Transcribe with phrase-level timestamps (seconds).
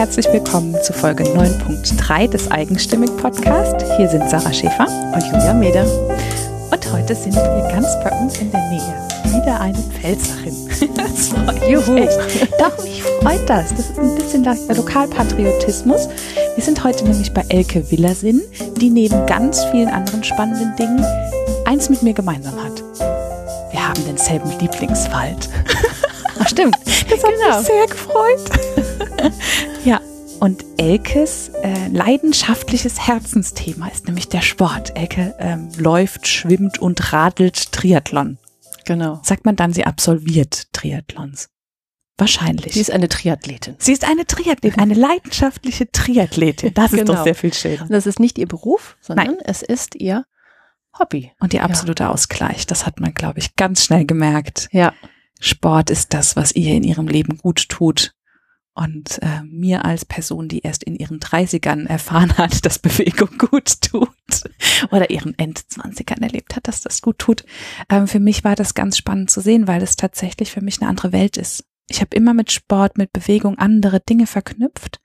[0.00, 3.84] herzlich willkommen zu Folge 9.3 des Eigenstimmig Podcast.
[3.98, 5.84] Hier sind Sarah Schäfer und Julia Meder.
[6.70, 9.08] Und heute sind wir ganz bei uns in der Nähe.
[9.26, 10.56] Wieder eine Pfälzerin.
[10.96, 11.92] Das freut Juhu.
[11.92, 12.50] mich echt.
[12.58, 13.68] Doch, mich freut das.
[13.68, 14.44] Das ist ein bisschen
[14.74, 16.08] Lokalpatriotismus.
[16.54, 18.40] Wir sind heute nämlich bei Elke Willersinn,
[18.80, 21.04] die neben ganz vielen anderen spannenden Dingen
[21.66, 22.82] eins mit mir gemeinsam hat.
[23.70, 25.50] Wir haben denselben Lieblingswald.
[26.38, 26.78] Ach, stimmt.
[26.86, 27.58] Das hat genau.
[27.58, 28.50] mich sehr gefreut.
[30.40, 34.96] Und Elkes äh, leidenschaftliches Herzensthema ist nämlich der Sport.
[34.96, 38.38] Elke ähm, läuft, schwimmt und radelt Triathlon.
[38.86, 39.20] Genau.
[39.22, 41.50] Sagt man dann, sie absolviert Triathlons?
[42.16, 42.72] Wahrscheinlich.
[42.72, 43.76] Sie ist eine Triathletin.
[43.78, 46.74] Sie ist eine Triathletin, eine leidenschaftliche Triathletin.
[46.74, 47.02] Das genau.
[47.02, 47.24] ist doch genau.
[47.24, 47.82] sehr viel schöner.
[47.82, 49.38] Und das ist nicht ihr Beruf, sondern Nein.
[49.44, 50.24] es ist ihr
[50.98, 51.32] Hobby.
[51.40, 52.10] Und ihr absoluter ja.
[52.10, 52.66] Ausgleich.
[52.66, 54.68] Das hat man, glaube ich, ganz schnell gemerkt.
[54.72, 54.92] Ja.
[55.38, 58.14] Sport ist das, was ihr in ihrem Leben gut tut.
[58.80, 63.82] Und äh, mir als Person, die erst in ihren 30ern erfahren hat, dass Bewegung gut
[63.82, 64.08] tut
[64.90, 67.44] oder ihren Endzwanzigern erlebt hat, dass das gut tut,
[67.90, 70.88] ähm, für mich war das ganz spannend zu sehen, weil es tatsächlich für mich eine
[70.88, 71.66] andere Welt ist.
[71.90, 75.02] Ich habe immer mit Sport, mit Bewegung andere Dinge verknüpft.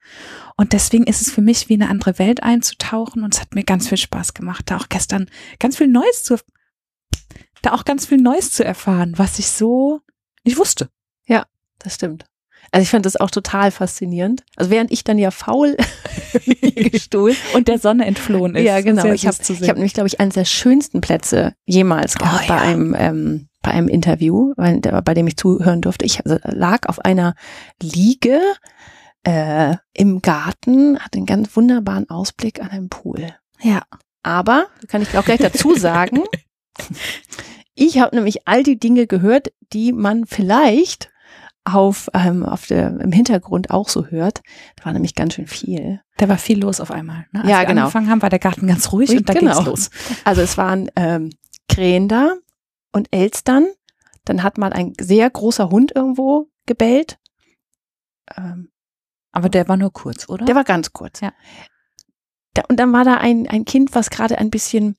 [0.56, 3.24] Und deswegen ist es für mich wie eine andere Welt einzutauchen.
[3.24, 6.38] Und es hat mir ganz viel Spaß gemacht, da auch gestern ganz viel Neues zu,
[7.60, 10.00] da auch ganz viel Neues zu erfahren, was ich so
[10.44, 10.88] nicht wusste.
[11.26, 11.44] Ja,
[11.78, 12.24] das stimmt.
[12.72, 14.44] Also ich fand das auch total faszinierend.
[14.56, 15.76] Also während ich dann ja faul
[16.74, 18.64] gestohlen und der Sonne entflohen ist.
[18.64, 19.06] Ja, genau.
[19.06, 22.56] Ich habe hab nämlich, glaube ich, eines der schönsten Plätze jemals oh, gehabt oh, bei
[22.56, 22.62] ja.
[22.62, 26.04] einem ähm, bei einem Interview, bei, bei dem ich zuhören durfte.
[26.04, 27.34] Ich also, lag auf einer
[27.82, 28.40] Liege
[29.24, 33.34] äh, im Garten, hatte einen ganz wunderbaren Ausblick an einem Pool.
[33.60, 33.82] Ja.
[34.22, 36.22] Aber, kann ich auch gleich dazu sagen,
[37.74, 41.10] ich habe nämlich all die Dinge gehört, die man vielleicht
[41.66, 44.42] auf, ähm, auf der, im Hintergrund auch so hört.
[44.76, 46.00] Da war nämlich ganz schön viel.
[46.16, 47.26] Da war viel los auf einmal.
[47.32, 47.40] Ne?
[47.40, 47.82] Als ja, wir genau.
[47.82, 49.54] angefangen haben, war der Garten ganz ruhig, ruhig und da genau.
[49.54, 49.90] ging's los.
[50.24, 51.30] Also es waren ähm,
[51.68, 52.34] Krähen da
[52.92, 53.66] und Elstern.
[54.24, 57.18] Dann hat mal ein sehr großer Hund irgendwo gebellt.
[58.36, 58.70] Ähm,
[59.32, 60.44] Aber der war nur kurz, oder?
[60.44, 61.20] Der war ganz kurz.
[61.20, 61.32] Ja.
[62.54, 64.96] Da, und dann war da ein, ein Kind, was gerade ein bisschen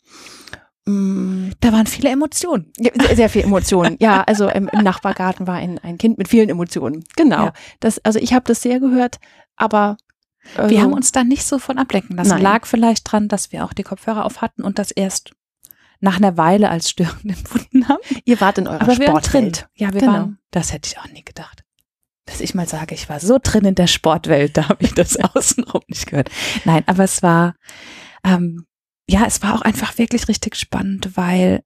[0.88, 2.72] da waren viele Emotionen.
[2.78, 3.98] Sehr, sehr viele Emotionen.
[4.00, 7.04] ja, also im, im, Nachbargarten war ein, ein Kind mit vielen Emotionen.
[7.18, 7.46] Genau.
[7.48, 7.54] Ja.
[7.82, 9.20] Das, also ich habe das sehr gehört,
[9.58, 9.98] aber
[10.56, 12.30] äh, wir haben uns da nicht so von ablenken lassen.
[12.30, 12.42] Nein.
[12.42, 15.32] Lag vielleicht dran, dass wir auch die Kopfhörer auf hatten und das erst
[16.00, 18.02] nach einer Weile als störend empfunden haben.
[18.24, 19.68] Ihr wart in eurer aber Sportwelt.
[19.76, 20.14] Ja, wir genau.
[20.14, 20.40] waren.
[20.52, 21.64] Das hätte ich auch nie gedacht.
[22.26, 25.18] Dass ich mal sage, ich war so drin in der Sportwelt, da habe ich das
[25.36, 26.30] außenrum nicht gehört.
[26.64, 27.56] Nein, aber es war
[28.24, 28.66] ähm,
[29.10, 31.64] ja, es war auch einfach wirklich richtig spannend, weil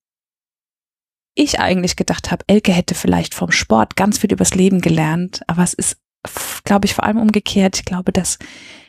[1.34, 5.64] ich eigentlich gedacht habe, Elke hätte vielleicht vom Sport ganz viel übers Leben gelernt, aber
[5.64, 5.98] es ist,
[6.64, 7.78] glaube ich, vor allem umgekehrt.
[7.78, 8.38] Ich glaube, dass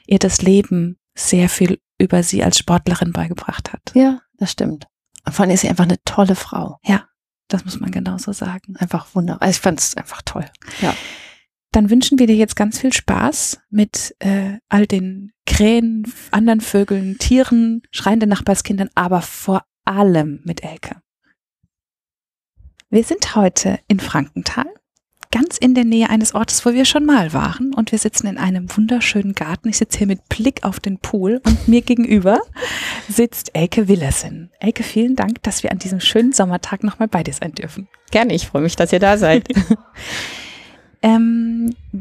[0.06, 3.92] ihr das Leben sehr viel über sie als Sportlerin beigebracht hat.
[3.94, 4.86] Ja, das stimmt.
[5.24, 6.78] Und vor allem ist sie einfach eine tolle Frau.
[6.84, 7.06] Ja,
[7.48, 8.76] das muss man genauso sagen.
[8.76, 9.42] Einfach wunderbar.
[9.42, 10.50] Also ich fand es einfach toll.
[10.80, 10.94] Ja
[11.72, 17.18] dann wünschen wir dir jetzt ganz viel Spaß mit äh, all den Krähen, anderen Vögeln,
[17.18, 20.96] Tieren, schreienden Nachbarskindern, aber vor allem mit Elke.
[22.90, 24.66] Wir sind heute in Frankenthal,
[25.30, 27.72] ganz in der Nähe eines Ortes, wo wir schon mal waren.
[27.72, 29.70] Und wir sitzen in einem wunderschönen Garten.
[29.70, 32.38] Ich sitze hier mit Blick auf den Pool und mir gegenüber
[33.08, 34.50] sitzt Elke Willersen.
[34.60, 37.88] Elke, vielen Dank, dass wir an diesem schönen Sommertag nochmal bei dir sein dürfen.
[38.10, 39.48] Gerne, ich freue mich, dass ihr da seid.
[41.02, 41.41] Ähm,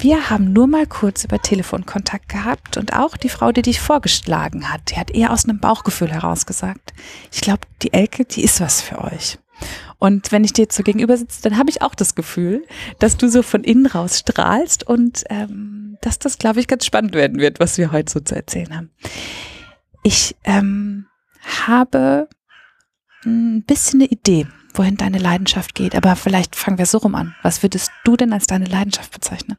[0.01, 4.71] wir haben nur mal kurz über Telefonkontakt gehabt und auch die Frau, die dich vorgeschlagen
[4.71, 6.93] hat, die hat eher aus einem Bauchgefühl heraus gesagt,
[7.31, 9.37] ich glaube, die Elke, die ist was für euch.
[9.99, 12.65] Und wenn ich dir jetzt so gegenüber sitze, dann habe ich auch das Gefühl,
[12.97, 17.13] dass du so von innen raus strahlst und ähm, dass das, glaube ich, ganz spannend
[17.13, 18.89] werden wird, was wir heute so zu erzählen haben.
[20.01, 21.05] Ich ähm,
[21.67, 22.27] habe
[23.23, 25.93] ein bisschen eine Idee, wohin deine Leidenschaft geht.
[25.95, 27.35] Aber vielleicht fangen wir so rum an.
[27.43, 29.57] Was würdest du denn als deine Leidenschaft bezeichnen?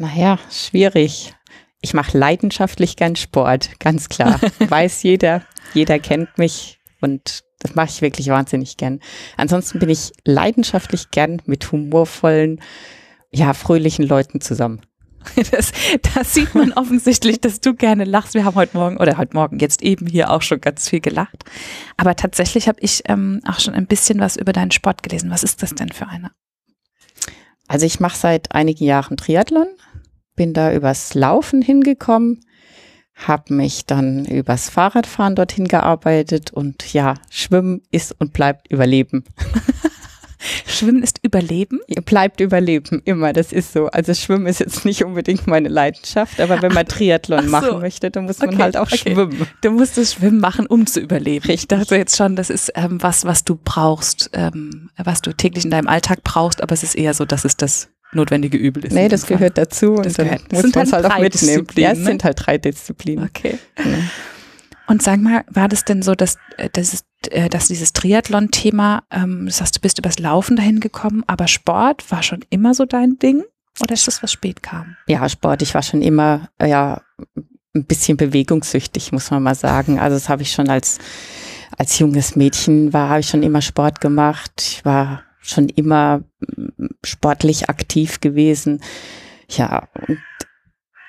[0.00, 1.34] Naja, schwierig.
[1.82, 4.40] Ich mache leidenschaftlich gern Sport, ganz klar.
[4.58, 5.42] Weiß jeder,
[5.74, 9.00] jeder kennt mich und das mache ich wirklich wahnsinnig gern.
[9.36, 12.62] Ansonsten bin ich leidenschaftlich gern mit humorvollen,
[13.30, 14.80] ja, fröhlichen Leuten zusammen.
[15.50, 15.72] Das,
[16.14, 18.32] das sieht man offensichtlich, dass du gerne lachst.
[18.32, 21.44] Wir haben heute Morgen oder heute Morgen jetzt eben hier auch schon ganz viel gelacht.
[21.98, 25.30] Aber tatsächlich habe ich ähm, auch schon ein bisschen was über deinen Sport gelesen.
[25.30, 26.30] Was ist das denn für einer?
[27.70, 29.68] Also ich mache seit einigen Jahren Triathlon,
[30.40, 32.40] bin da übers Laufen hingekommen,
[33.14, 39.24] habe mich dann übers Fahrradfahren dorthin gearbeitet und ja, Schwimmen ist und bleibt Überleben.
[40.66, 41.80] Schwimmen ist Überleben?
[42.06, 43.88] Bleibt Überleben, immer, das ist so.
[43.88, 47.50] Also Schwimmen ist jetzt nicht unbedingt meine Leidenschaft, aber wenn man Triathlon so.
[47.50, 49.12] machen möchte, dann muss man okay, halt auch okay.
[49.12, 49.46] schwimmen.
[49.60, 51.44] Du musst das Schwimmen machen, um zu überleben.
[51.44, 51.64] Richtig.
[51.64, 55.66] Ich dachte jetzt schon, das ist ähm, was, was du brauchst, ähm, was du täglich
[55.66, 58.92] in deinem Alltag brauchst, aber es ist eher so, dass es das notwendige Übel ist.
[58.92, 60.52] Nee, das gehört dazu das und dann gehört.
[60.52, 61.66] muss man es halt auch mitnehmen.
[61.76, 62.04] Ja, es ne?
[62.04, 63.24] sind halt drei Disziplinen.
[63.24, 63.58] Okay.
[63.78, 63.84] Ja.
[64.86, 69.46] Und sag mal, war das denn so, dass, äh, dass, äh, dass dieses Triathlon-Thema, ähm,
[69.46, 73.16] das heißt, du bist übers Laufen dahin gekommen, aber Sport war schon immer so dein
[73.18, 73.44] Ding?
[73.80, 74.96] Oder ist das, was spät kam?
[75.06, 75.62] Ja, Sport.
[75.62, 77.00] Ich war schon immer, ja,
[77.74, 80.00] ein bisschen bewegungssüchtig, muss man mal sagen.
[80.00, 80.98] Also das habe ich schon als,
[81.78, 84.50] als junges Mädchen war, habe ich schon immer Sport gemacht.
[84.58, 88.82] Ich war schon immer mm, sportlich aktiv gewesen.
[89.48, 90.18] Ja, und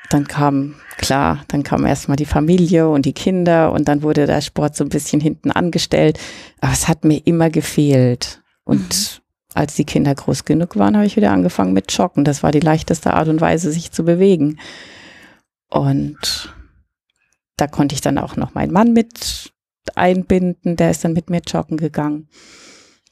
[0.09, 4.41] dann kam, klar, dann kam erstmal die Familie und die Kinder und dann wurde der
[4.41, 6.19] Sport so ein bisschen hinten angestellt.
[6.59, 8.41] Aber es hat mir immer gefehlt.
[8.63, 9.21] Und mhm.
[9.53, 12.25] als die Kinder groß genug waren, habe ich wieder angefangen mit Joggen.
[12.25, 14.59] Das war die leichteste Art und Weise, sich zu bewegen.
[15.69, 16.53] Und
[17.55, 19.53] da konnte ich dann auch noch meinen Mann mit
[19.95, 20.75] einbinden.
[20.75, 22.27] Der ist dann mit mir joggen gegangen,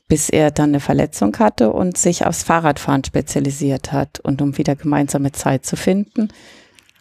[0.10, 4.20] bis er dann eine Verletzung hatte und sich aufs Fahrradfahren spezialisiert hat.
[4.20, 6.30] Und um wieder gemeinsame Zeit zu finden,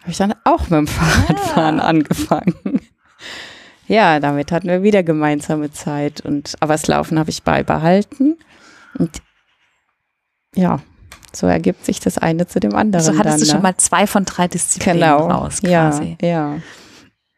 [0.03, 1.87] habe ich dann auch mit dem Fahrradfahren ah.
[1.87, 2.55] angefangen.
[3.91, 6.21] Ja, damit hatten wir wieder gemeinsame Zeit.
[6.21, 8.37] Und aber das Laufen habe ich beibehalten.
[8.99, 9.23] Und
[10.55, 10.81] ja,
[11.33, 13.03] so ergibt sich das eine zu dem anderen.
[13.03, 13.63] So hattest dann, du schon ne?
[13.63, 15.29] mal zwei von drei Disziplinen genau.
[15.29, 16.19] raus, quasi.
[16.21, 16.61] Ja, ja.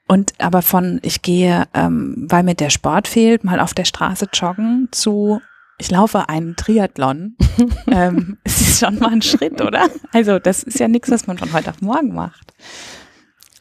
[0.09, 4.27] Und aber von ich gehe, ähm, weil mir der Sport fehlt, mal auf der Straße
[4.33, 5.41] joggen zu
[5.81, 7.37] ich laufe einen Triathlon.
[7.91, 9.89] ähm, es ist schon mal ein Schritt, oder?
[10.13, 12.53] Also das ist ja nichts, was man von heute auf morgen macht.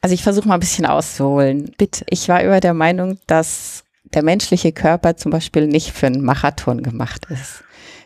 [0.02, 1.72] Also ich versuche mal ein bisschen auszuholen.
[1.78, 2.06] Bitte.
[2.10, 6.84] Ich war über der Meinung, dass der menschliche Körper zum Beispiel nicht für einen Marathon
[6.84, 7.64] gemacht ist.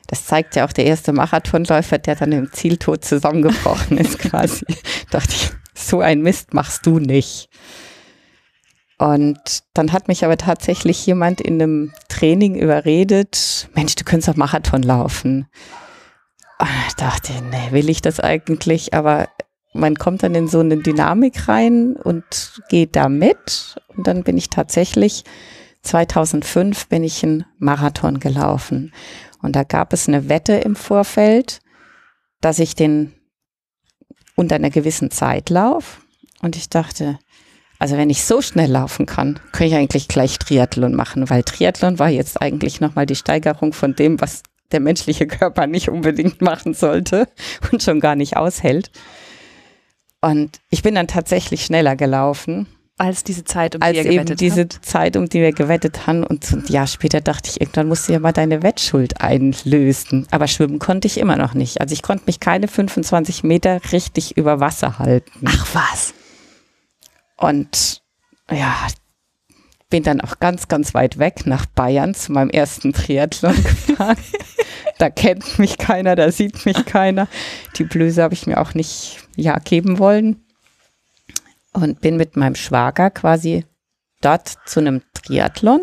[0.08, 4.66] Das zeigt ja auch der erste Marathonläufer, der dann im Zieltod zusammengebrochen ist quasi.
[5.10, 7.50] dachte ich, so ein Mist machst du nicht.
[9.04, 14.38] Und dann hat mich aber tatsächlich jemand in einem Training überredet, Mensch, du könntest auch
[14.38, 15.50] Marathon laufen.
[16.58, 18.94] Und ich dachte, nee, will ich das eigentlich?
[18.94, 19.28] Aber
[19.74, 23.76] man kommt dann in so eine Dynamik rein und geht da mit.
[23.90, 25.26] Und dann bin ich tatsächlich
[25.82, 28.94] 2005 bin ich einen Marathon gelaufen.
[29.42, 31.60] Und da gab es eine Wette im Vorfeld,
[32.40, 33.12] dass ich den
[34.38, 36.00] unter einer gewissen Zeit laufe.
[36.42, 37.20] Und ich dachte,
[37.84, 42.00] also wenn ich so schnell laufen kann, kann ich eigentlich gleich Triathlon machen, weil Triathlon
[42.00, 44.42] war jetzt eigentlich nochmal die Steigerung von dem, was
[44.72, 47.28] der menschliche Körper nicht unbedingt machen sollte
[47.74, 48.90] und schon gar nicht aushält.
[50.22, 52.68] Und ich bin dann tatsächlich schneller gelaufen.
[52.98, 54.70] Als diese Zeit, um die ihr gewettet eben diese.
[54.70, 56.24] Zeit, um die wir gewettet haben.
[56.24, 60.26] Und ein Jahr später dachte ich, irgendwann musst du ja mal deine Wettschuld einlösen.
[60.32, 61.82] Aber schwimmen konnte ich immer noch nicht.
[61.82, 65.44] Also ich konnte mich keine 25 Meter richtig über Wasser halten.
[65.44, 66.14] Ach was.
[67.44, 68.02] Und
[68.50, 68.88] ja,
[69.90, 74.16] bin dann auch ganz, ganz weit weg nach Bayern zu meinem ersten Triathlon gefahren.
[74.98, 77.28] da kennt mich keiner, da sieht mich keiner.
[77.76, 80.42] Die Blöße habe ich mir auch nicht ja, geben wollen.
[81.74, 83.66] Und bin mit meinem Schwager quasi
[84.22, 85.82] dort zu einem Triathlon.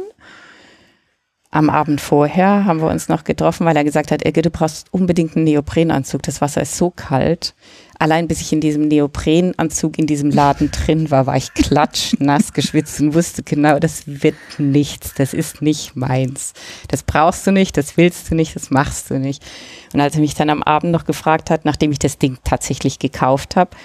[1.51, 4.95] Am Abend vorher haben wir uns noch getroffen, weil er gesagt hat, Egge, du brauchst
[4.95, 6.23] unbedingt einen Neoprenanzug.
[6.23, 7.55] Das Wasser ist so kalt
[8.01, 13.01] allein bis ich in diesem Neoprenanzug in diesem Laden drin war, war ich klatschnass geschwitzt
[13.01, 16.55] und wusste genau, das wird nichts, das ist nicht meins.
[16.89, 19.45] Das brauchst du nicht, das willst du nicht, das machst du nicht.
[19.93, 22.99] Und als er mich dann am Abend noch gefragt hat, nachdem ich das Ding tatsächlich
[22.99, 23.77] gekauft habe,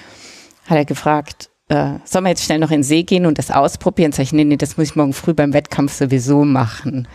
[0.65, 3.51] hat er gefragt, äh, sollen wir jetzt schnell noch in den See gehen und das
[3.51, 4.13] ausprobieren?
[4.13, 7.07] Sag ich, nee, nee, das muss ich morgen früh beim Wettkampf sowieso machen.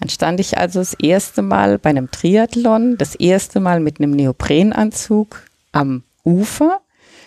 [0.00, 4.12] Dann stand ich also das erste Mal bei einem Triathlon, das erste Mal mit einem
[4.12, 6.80] Neoprenanzug am Ufer.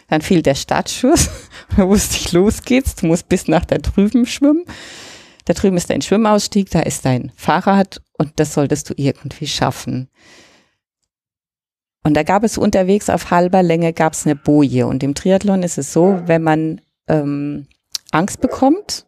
[0.08, 1.30] Dann fiel der Startschuss.
[1.78, 2.96] Da wusste ich, los geht's.
[2.96, 4.66] Du musst bis nach da drüben schwimmen.
[5.46, 10.10] Da drüben ist dein Schwimmausstieg, da ist dein Fahrrad und das solltest du irgendwie schaffen.
[12.04, 14.88] Und da gab es unterwegs auf halber Länge gab es eine Boje.
[14.88, 17.68] Und im Triathlon ist es so, wenn man ähm,
[18.12, 19.06] Angst bekommt,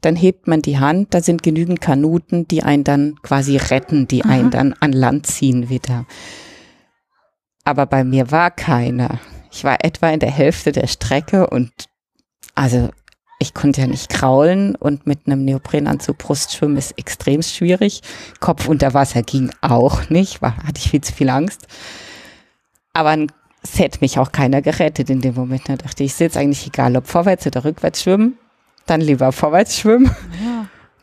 [0.00, 4.24] dann hebt man die Hand, da sind genügend Kanuten, die einen dann quasi retten, die
[4.24, 6.06] einen dann an Land ziehen wieder.
[7.64, 9.20] Aber bei mir war keiner.
[9.50, 11.70] Ich war etwa in der Hälfte der Strecke und
[12.54, 12.90] also
[13.38, 18.02] ich konnte ja nicht kraulen und mit einem Neoprenanzug Brustschwimmen ist extrem schwierig.
[18.40, 21.66] Kopf unter Wasser ging auch nicht, war, hatte ich viel zu viel Angst.
[22.92, 23.26] Aber
[23.62, 25.68] es hätte mich auch keiner gerettet in dem Moment.
[25.68, 28.38] Da dachte ich, ist jetzt eigentlich egal, ob vorwärts oder rückwärts schwimmen,
[28.86, 30.14] dann lieber vorwärts schwimmen.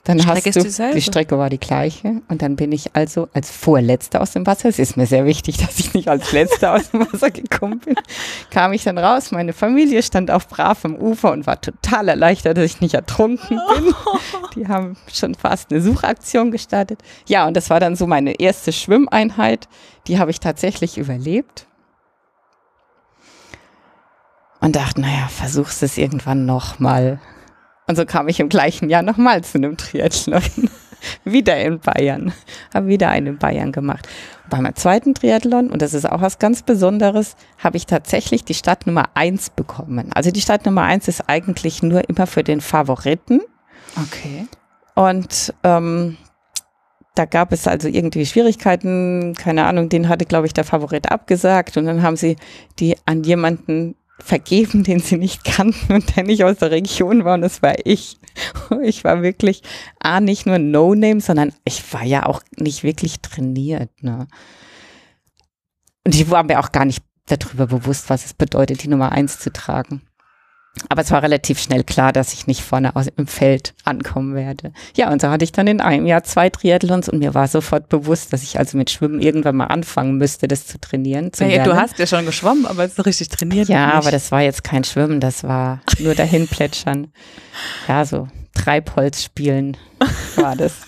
[0.10, 0.96] Dann Strecke hast du, dieselbe.
[0.96, 4.68] die Strecke war die gleiche und dann bin ich also als Vorletzte aus dem Wasser,
[4.68, 7.94] es ist mir sehr wichtig, dass ich nicht als Letzte aus dem Wasser gekommen bin,
[8.50, 12.58] kam ich dann raus, meine Familie stand auf brav am Ufer und war total erleichtert,
[12.58, 13.94] dass ich nicht ertrunken bin.
[14.56, 17.04] Die haben schon fast eine Suchaktion gestartet.
[17.28, 19.68] Ja, und das war dann so meine erste Schwimmeinheit,
[20.08, 21.68] die habe ich tatsächlich überlebt.
[24.60, 27.20] Und dachte, naja, versuchst es irgendwann nochmal.
[27.90, 30.44] Und so kam ich im gleichen Jahr nochmal zu einem Triathlon.
[31.24, 32.34] wieder in Bayern.
[32.72, 34.08] Habe wieder einen in Bayern gemacht.
[34.48, 38.54] Bei meinem zweiten Triathlon, und das ist auch was ganz Besonderes, habe ich tatsächlich die
[38.54, 40.12] Stadt Nummer eins bekommen.
[40.14, 43.42] Also die Stadt Nummer eins ist eigentlich nur immer für den Favoriten.
[43.96, 44.46] Okay.
[44.94, 46.18] Und ähm,
[47.16, 51.76] da gab es also irgendwie Schwierigkeiten, keine Ahnung, den hatte, glaube ich, der Favorit abgesagt
[51.76, 52.36] und dann haben sie
[52.78, 57.36] die an jemanden vergeben, den sie nicht kannten und der nicht aus der Region war
[57.36, 58.18] und das war ich.
[58.84, 59.64] Ich war wirklich,
[60.00, 63.90] ah, nicht nur No-Name, sondern ich war ja auch nicht wirklich trainiert.
[64.02, 64.28] Ne?
[66.06, 69.40] Und ich war mir auch gar nicht darüber bewusst, was es bedeutet, die Nummer eins
[69.40, 70.02] zu tragen.
[70.88, 74.72] Aber es war relativ schnell klar, dass ich nicht vorne aus, im Feld ankommen werde.
[74.96, 77.90] Ja, und so hatte ich dann in einem Jahr zwei Triathlons und mir war sofort
[77.90, 81.34] bewusst, dass ich also mit Schwimmen irgendwann mal anfangen müsste, das zu trainieren.
[81.34, 83.68] Zu Ja, du hast ja schon geschwommen, aber so richtig trainiert.
[83.68, 83.96] Ja, nicht.
[83.96, 87.12] aber das war jetzt kein Schwimmen, das war nur dahin plätschern.
[87.88, 89.76] Ja, so Treibholz spielen
[90.36, 90.74] war das.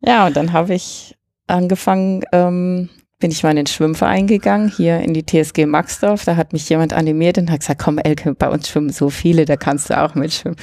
[0.00, 1.16] Ja, und dann habe ich
[1.48, 2.88] angefangen, ähm,
[3.18, 6.24] bin ich mal in den Schwimmverein gegangen, hier in die TSG Maxdorf.
[6.24, 9.44] Da hat mich jemand animiert und hat gesagt, komm Elke, bei uns schwimmen so viele,
[9.44, 10.58] da kannst du auch mitschwimmen.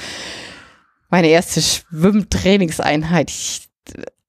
[1.10, 3.68] Meine erste Schwimmtrainingseinheit, ich,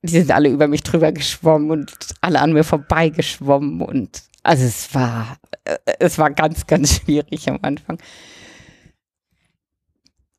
[0.02, 1.92] die sind alle über mich drüber geschwommen und
[2.22, 7.50] alle an mir vorbei geschwommen und also es war, äh, es war ganz, ganz schwierig
[7.50, 7.98] am Anfang.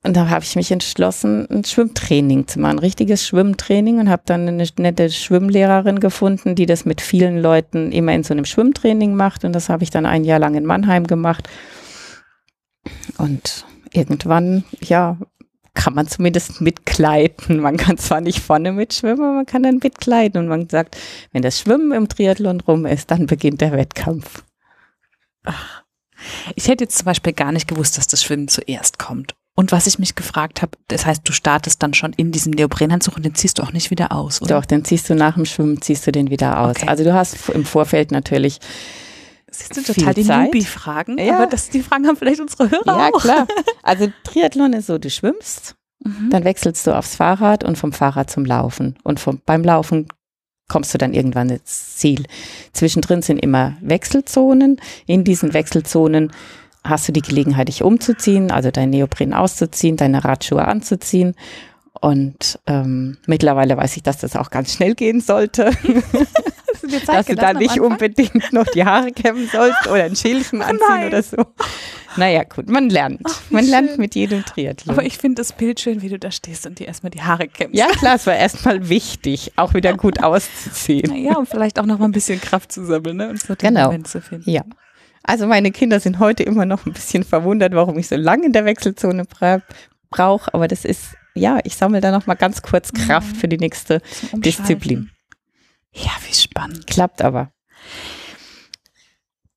[0.07, 4.23] Und da habe ich mich entschlossen, ein Schwimmtraining zu machen, ein richtiges Schwimmtraining und habe
[4.25, 9.17] dann eine nette Schwimmlehrerin gefunden, die das mit vielen Leuten immer in so einem Schwimmtraining
[9.17, 9.45] macht.
[9.45, 11.49] Und das habe ich dann ein Jahr lang in Mannheim gemacht.
[13.19, 15.19] Und irgendwann, ja,
[15.75, 17.59] kann man zumindest mitkleiden.
[17.61, 20.41] Man kann zwar nicht vorne mitschwimmen, aber man kann dann mitkleiden.
[20.41, 20.97] Und man sagt,
[21.33, 24.45] wenn das Schwimmen im Triathlon rum ist, dann beginnt der Wettkampf.
[26.55, 29.35] Ich hätte jetzt zum Beispiel gar nicht gewusst, dass das Schwimmen zuerst kommt.
[29.57, 33.17] Und was ich mich gefragt habe, das heißt, du startest dann schon in diesem Neoprenanzug
[33.17, 34.61] und den ziehst du auch nicht wieder aus, oder?
[34.61, 36.77] Doch, dann ziehst du nach dem Schwimmen, ziehst du den wieder aus.
[36.77, 36.87] Okay.
[36.89, 38.61] Also du hast im Vorfeld natürlich,
[39.51, 40.25] Siehst du total die.
[40.25, 41.37] Newbie-Fragen, Ja.
[41.39, 43.21] aber das, die Fragen haben vielleicht unsere Hörer ja auch.
[43.21, 43.47] klar.
[43.83, 46.29] Also Triathlon ist so, du schwimmst, Mhm.
[46.31, 48.97] dann wechselst du aufs Fahrrad und vom Fahrrad zum Laufen.
[49.03, 50.07] Und vom, beim Laufen
[50.69, 52.27] kommst du dann irgendwann ins Ziel.
[52.75, 54.79] Zwischendrin sind immer Wechselzonen.
[55.07, 56.33] In diesen Wechselzonen
[56.89, 61.35] hast du die Gelegenheit, dich umzuziehen, also dein Neopren auszuziehen, deine Radschuhe anzuziehen.
[62.01, 65.71] Und ähm, mittlerweile weiß ich, dass das auch ganz schnell gehen sollte.
[66.83, 70.87] Du dass du da nicht unbedingt noch die Haare kämmen sollst oder ein Schälchen anziehen
[70.89, 71.09] nein.
[71.09, 71.37] oder so.
[72.17, 73.23] Naja, gut, man lernt.
[73.25, 74.01] Ach, man lernt schön.
[74.01, 74.95] mit jedem Triathlon.
[74.97, 77.49] Aber ich finde das Bild schön, wie du da stehst und dir erstmal die Haare
[77.49, 77.75] kämmst.
[77.75, 81.13] ja, klar, es war erstmal wichtig, auch wieder gut auszuziehen.
[81.25, 83.31] Ja, und vielleicht auch noch mal ein bisschen Kraft zu sammeln, ne?
[83.31, 83.87] Und so den Genau.
[83.87, 84.49] Moment zu finden.
[84.49, 84.63] Ja.
[85.27, 88.53] Also meine Kinder sind heute immer noch ein bisschen verwundert, warum ich so lange in
[88.53, 89.61] der Wechselzone bra
[90.09, 90.55] brauche.
[90.55, 94.01] Aber das ist, ja, ich sammle da noch mal ganz kurz Kraft für die nächste.
[94.33, 95.11] Disziplin.
[95.93, 96.87] Ja, wie spannend.
[96.87, 97.51] Klappt aber.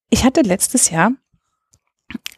[0.09, 1.11] Ich hatte letztes Jahr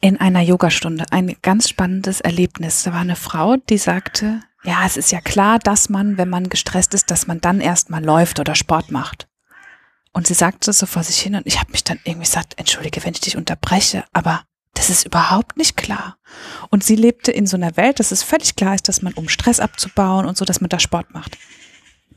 [0.01, 2.83] in einer Yogastunde ein ganz spannendes Erlebnis.
[2.83, 6.49] Da war eine Frau, die sagte, ja, es ist ja klar, dass man, wenn man
[6.49, 9.27] gestresst ist, dass man dann erstmal läuft oder Sport macht.
[10.13, 13.03] Und sie sagte so vor sich hin und ich habe mich dann irgendwie gesagt, entschuldige,
[13.03, 16.17] wenn ich dich unterbreche, aber das ist überhaupt nicht klar.
[16.69, 19.29] Und sie lebte in so einer Welt, dass es völlig klar ist, dass man, um
[19.29, 21.37] Stress abzubauen und so, dass man da Sport macht.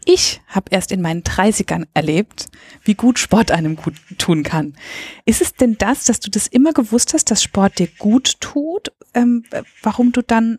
[0.04, 2.48] Ich habe erst in meinen 30ern erlebt,
[2.82, 4.74] wie gut Sport einem gut tun kann.
[5.24, 8.92] Ist es denn das, dass du das immer gewusst hast, dass Sport dir gut tut?
[9.14, 10.58] Ähm, äh, warum du dann,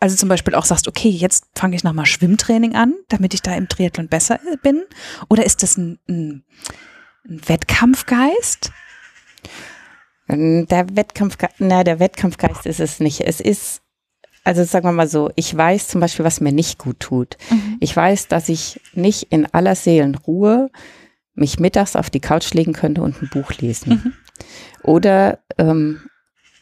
[0.00, 3.54] also zum Beispiel auch sagst, okay, jetzt fange ich nochmal Schwimmtraining an, damit ich da
[3.54, 4.82] im Triathlon besser bin?
[5.28, 6.44] Oder ist das ein, ein,
[7.28, 8.70] ein Wettkampfgeist?
[10.28, 13.20] Der Wettkampfgeist, na, der Wettkampfgeist ist es nicht.
[13.20, 13.82] Es ist,
[14.42, 17.36] also sagen wir mal so, ich weiß zum Beispiel, was mir nicht gut tut.
[17.80, 20.70] Ich weiß, dass ich nicht in aller Seelenruhe
[21.34, 24.02] mich mittags auf die Couch legen könnte und ein Buch lesen.
[24.04, 24.12] Mhm.
[24.82, 26.02] Oder ähm,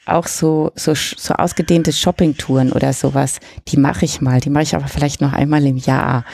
[0.07, 4.75] auch so, so, so ausgedehnte Shoppingtouren oder sowas, die mache ich mal, die mache ich
[4.75, 6.25] aber vielleicht noch einmal im Jahr.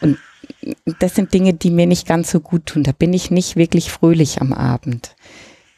[0.00, 0.18] Und
[1.00, 2.82] das sind Dinge, die mir nicht ganz so gut tun.
[2.82, 5.14] Da bin ich nicht wirklich fröhlich am Abend.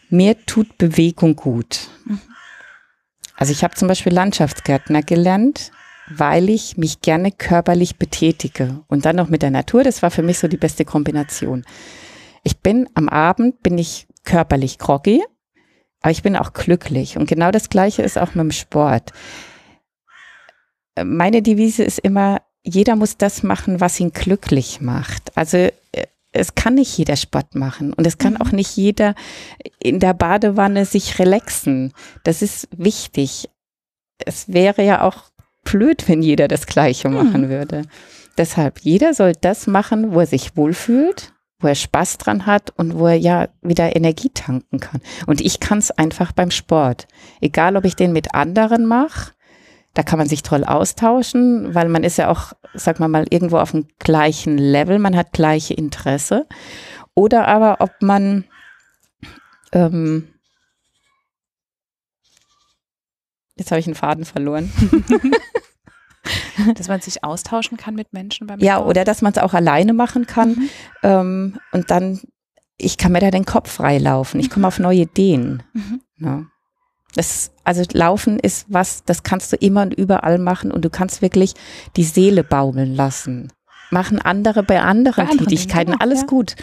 [0.08, 1.88] Mir tut Bewegung gut.
[3.36, 5.72] Also ich habe zum Beispiel Landschaftsgärtner gelernt
[6.08, 9.82] weil ich mich gerne körperlich betätige und dann noch mit der Natur.
[9.84, 11.64] Das war für mich so die beste Kombination.
[12.42, 15.22] Ich bin am Abend, bin ich körperlich groggy,
[16.06, 17.16] aber ich bin auch glücklich.
[17.16, 19.10] Und genau das Gleiche ist auch mit dem Sport.
[21.02, 25.36] Meine Devise ist immer, jeder muss das machen, was ihn glücklich macht.
[25.36, 25.72] Also äh,
[26.30, 28.40] es kann nicht jeder Sport machen und es kann mhm.
[28.40, 29.16] auch nicht jeder
[29.80, 31.92] in der Badewanne sich relaxen.
[32.22, 33.48] Das ist wichtig.
[34.24, 35.24] Es wäre ja auch
[35.64, 37.14] blöd, wenn jeder das Gleiche mhm.
[37.16, 37.82] machen würde.
[38.38, 42.98] Deshalb, jeder soll das machen, wo er sich wohlfühlt, wo er Spaß dran hat und
[42.98, 45.00] wo er ja wieder Energie tanken kann.
[45.26, 47.06] Und ich kann es einfach beim Sport.
[47.40, 49.32] Egal, ob ich den mit anderen mache
[49.96, 53.56] da kann man sich toll austauschen, weil man ist ja auch, sag mal mal, irgendwo
[53.56, 56.46] auf dem gleichen Level, man hat gleiche Interesse.
[57.14, 58.44] Oder aber ob man
[59.72, 60.28] ähm,
[63.56, 64.70] jetzt habe ich einen Faden verloren.
[66.76, 68.88] dass man sich austauschen kann mit Menschen beim Ja, Sport.
[68.88, 70.50] oder dass man es auch alleine machen kann.
[70.50, 70.68] Mhm.
[71.02, 72.20] Ähm, und dann,
[72.78, 74.40] ich kann mir da den Kopf freilaufen.
[74.40, 75.62] Ich komme auf neue Ideen.
[75.72, 76.00] Mhm.
[76.18, 76.44] Ja.
[77.14, 81.22] Das, also Laufen ist was, das kannst du immer und überall machen und du kannst
[81.22, 81.54] wirklich
[81.96, 83.52] die Seele baumeln lassen.
[83.90, 86.26] Machen andere bei anderen, bei anderen Tätigkeiten, Dingen, alles ja.
[86.26, 86.56] gut.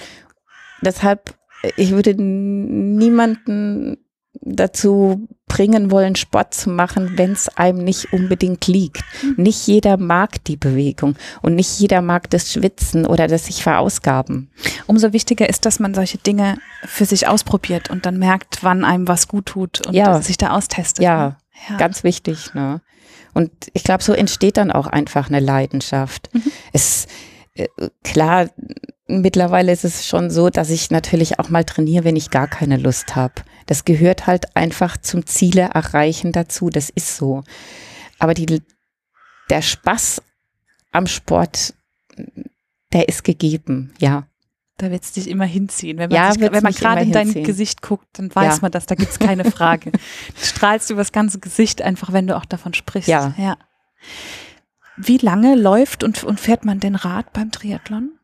[0.82, 1.34] Deshalb,
[1.78, 3.98] ich würde niemanden
[4.42, 9.04] dazu bringen wollen, Sport zu machen, wenn es einem nicht unbedingt liegt.
[9.22, 9.44] Mhm.
[9.44, 14.52] Nicht jeder mag die Bewegung und nicht jeder mag das Schwitzen oder das sich verausgaben.
[14.88, 19.08] Umso wichtiger ist, dass man solche Dinge für sich ausprobiert und dann merkt, wann einem
[19.08, 20.22] was gut tut und ja.
[20.22, 21.04] sich da austestet.
[21.04, 21.36] Ja, ne?
[21.70, 21.78] ja.
[21.78, 22.54] ganz wichtig.
[22.56, 22.82] Ne?
[23.34, 26.30] Und ich glaube, so entsteht dann auch einfach eine Leidenschaft.
[26.34, 26.52] Mhm.
[26.72, 27.08] Es
[27.56, 27.68] äh,
[28.04, 28.50] klar,
[29.08, 32.78] mittlerweile ist es schon so, dass ich natürlich auch mal trainiere, wenn ich gar keine
[32.78, 33.36] Lust habe.
[33.66, 36.70] Das gehört halt einfach zum Ziele erreichen dazu.
[36.70, 37.44] Das ist so.
[38.20, 38.62] Aber die,
[39.50, 40.22] der Spaß
[40.92, 41.74] am Sport,
[42.94, 44.28] der ist gegeben, ja.
[44.78, 45.98] Da wird es dich immer hinziehen.
[45.98, 47.46] Wenn man, ja, sich, wenn man gerade in dein hinziehen.
[47.46, 48.60] Gesicht guckt, dann weiß ja.
[48.64, 49.92] man das, da gibt es keine Frage.
[49.92, 50.00] du
[50.42, 53.08] strahlst über das ganze Gesicht einfach, wenn du auch davon sprichst.
[53.08, 53.36] Ja.
[53.38, 53.58] ja.
[54.98, 58.18] Wie lange läuft und, und fährt man den Rad beim Triathlon?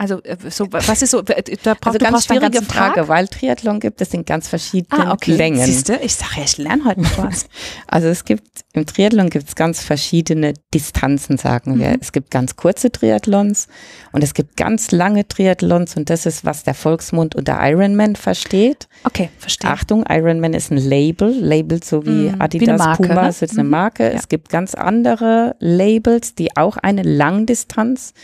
[0.00, 3.08] Also äh, so, was ist so, da braucht, also ganz schwierige Frage, Tag?
[3.08, 5.32] weil Triathlon gibt es in ganz verschiedenen ah, okay.
[5.36, 5.62] Längen.
[5.62, 7.48] Siehste, ich sage ja, ich lerne heute noch was.
[7.86, 11.88] also es gibt, im Triathlon gibt es ganz verschiedene Distanzen, sagen wir.
[11.88, 11.98] Mhm.
[12.00, 13.66] Es gibt ganz kurze Triathlons
[14.12, 18.88] und es gibt ganz lange Triathlons und das ist, was der Volksmund unter Ironman versteht.
[19.02, 19.70] Okay, verstehe.
[19.70, 23.28] Achtung, Ironman ist ein Label, Label so wie mhm, Adidas, wie Marke, Puma, ne?
[23.28, 23.70] ist eine mhm.
[23.70, 24.04] Marke.
[24.04, 24.10] Ja.
[24.10, 28.14] Es gibt ganz andere Labels, die auch eine Langdistanz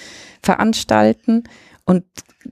[0.42, 1.42] veranstalten.
[1.84, 2.04] Und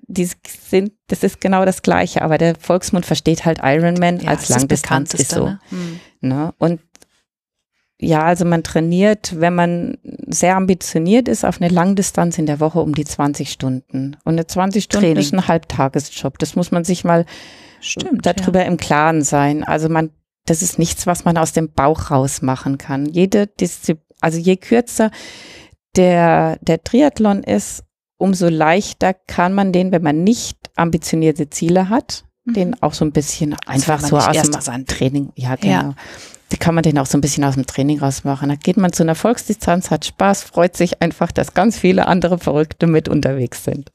[0.09, 4.49] die sind, das ist genau das Gleiche, aber der Volksmund versteht halt Ironman ja, als
[4.49, 5.47] Langdistanz ist so.
[5.47, 5.61] Ne?
[5.69, 6.01] Hm.
[6.21, 6.55] Ne?
[6.59, 6.81] Und
[8.05, 12.81] ja, also man trainiert, wenn man sehr ambitioniert ist, auf eine Langdistanz in der Woche
[12.81, 14.17] um die 20 Stunden.
[14.25, 15.21] Und eine 20 Stunden Training.
[15.21, 16.39] ist ein Halbtagesjob.
[16.39, 17.25] Das muss man sich mal
[17.81, 18.67] Stimmt, darüber ja.
[18.67, 19.65] im Klaren sein.
[19.65, 20.11] Also man,
[20.47, 23.07] das ist nichts, was man aus dem Bauch raus machen kann.
[23.07, 25.11] Jede Disziplin, also je kürzer
[25.97, 27.85] der, der Triathlon ist,
[28.17, 32.55] umso leichter kann man den, wenn man nicht ambitionierte Ziele hat, mhm.
[32.55, 35.73] den auch so ein bisschen einfach so aus dem Training, ja genau.
[35.73, 35.95] Ja.
[36.59, 38.49] Kann man den auch so ein bisschen aus dem Training rausmachen.
[38.49, 42.39] Da geht man zu einer Volksdistanz, hat Spaß, freut sich einfach, dass ganz viele andere
[42.39, 43.91] Verrückte mit unterwegs sind.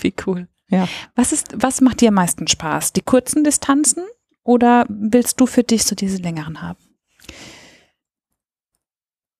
[0.00, 0.48] Wie cool.
[0.68, 0.88] Ja.
[1.14, 2.92] Was ist, was macht dir am meisten Spaß?
[2.92, 4.04] Die kurzen Distanzen
[4.42, 6.78] oder willst du für dich so diese längeren haben?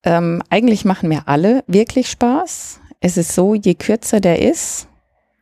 [0.04, 4.88] Ähm, eigentlich machen mir alle wirklich Spaß es ist so, je kürzer der ist,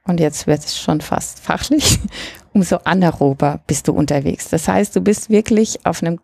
[0.03, 2.01] und jetzt wird es schon fast fachlich,
[2.53, 4.49] umso anaerober bist du unterwegs.
[4.49, 6.19] Das heißt, du bist wirklich auf einem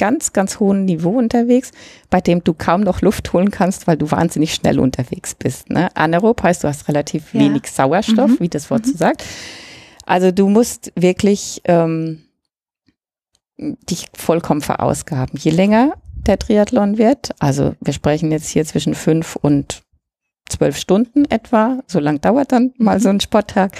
[0.00, 1.72] ganz, ganz hohen Niveau unterwegs,
[2.08, 5.68] bei dem du kaum noch Luft holen kannst, weil du wahnsinnig schnell unterwegs bist.
[5.68, 5.94] Ne?
[5.94, 7.40] Anaerob heißt, du hast relativ ja.
[7.40, 8.40] wenig Sauerstoff, mhm.
[8.40, 8.92] wie das Wort mhm.
[8.92, 9.22] so sagt.
[10.06, 12.22] Also du musst wirklich ähm,
[13.58, 15.38] dich vollkommen verausgaben.
[15.38, 19.82] Je länger der Triathlon wird, also wir sprechen jetzt hier zwischen fünf und
[20.48, 23.02] zwölf Stunden etwa, so lang dauert dann mal mhm.
[23.02, 23.72] so ein Sporttag,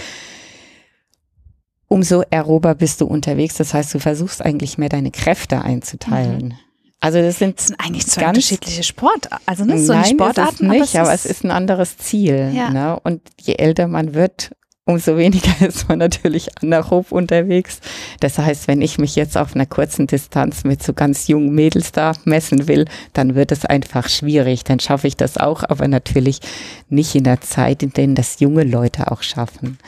[1.90, 3.56] umso aerober bist du unterwegs.
[3.56, 6.48] Das heißt, du versuchst eigentlich mehr deine Kräfte einzuteilen.
[6.48, 6.54] Mhm.
[7.00, 10.74] Also das sind, das sind eigentlich zwei unterschiedliche Sport, also nicht so nein, Sportarten, ist
[10.74, 12.52] es nicht, aber es, aber es ist ein anderes Ziel.
[12.54, 12.70] Ja.
[12.70, 13.00] Ne?
[13.02, 14.50] Und je älter man wird,
[14.84, 17.80] umso weniger ist man natürlich anaerob unterwegs.
[18.20, 21.90] Das heißt, wenn ich mich jetzt auf einer kurzen Distanz mit so ganz jungen Mädels
[21.90, 24.62] da messen will, dann wird es einfach schwierig.
[24.62, 26.40] Dann schaffe ich das auch, aber natürlich
[26.88, 29.78] nicht in der Zeit, in der das junge Leute auch schaffen.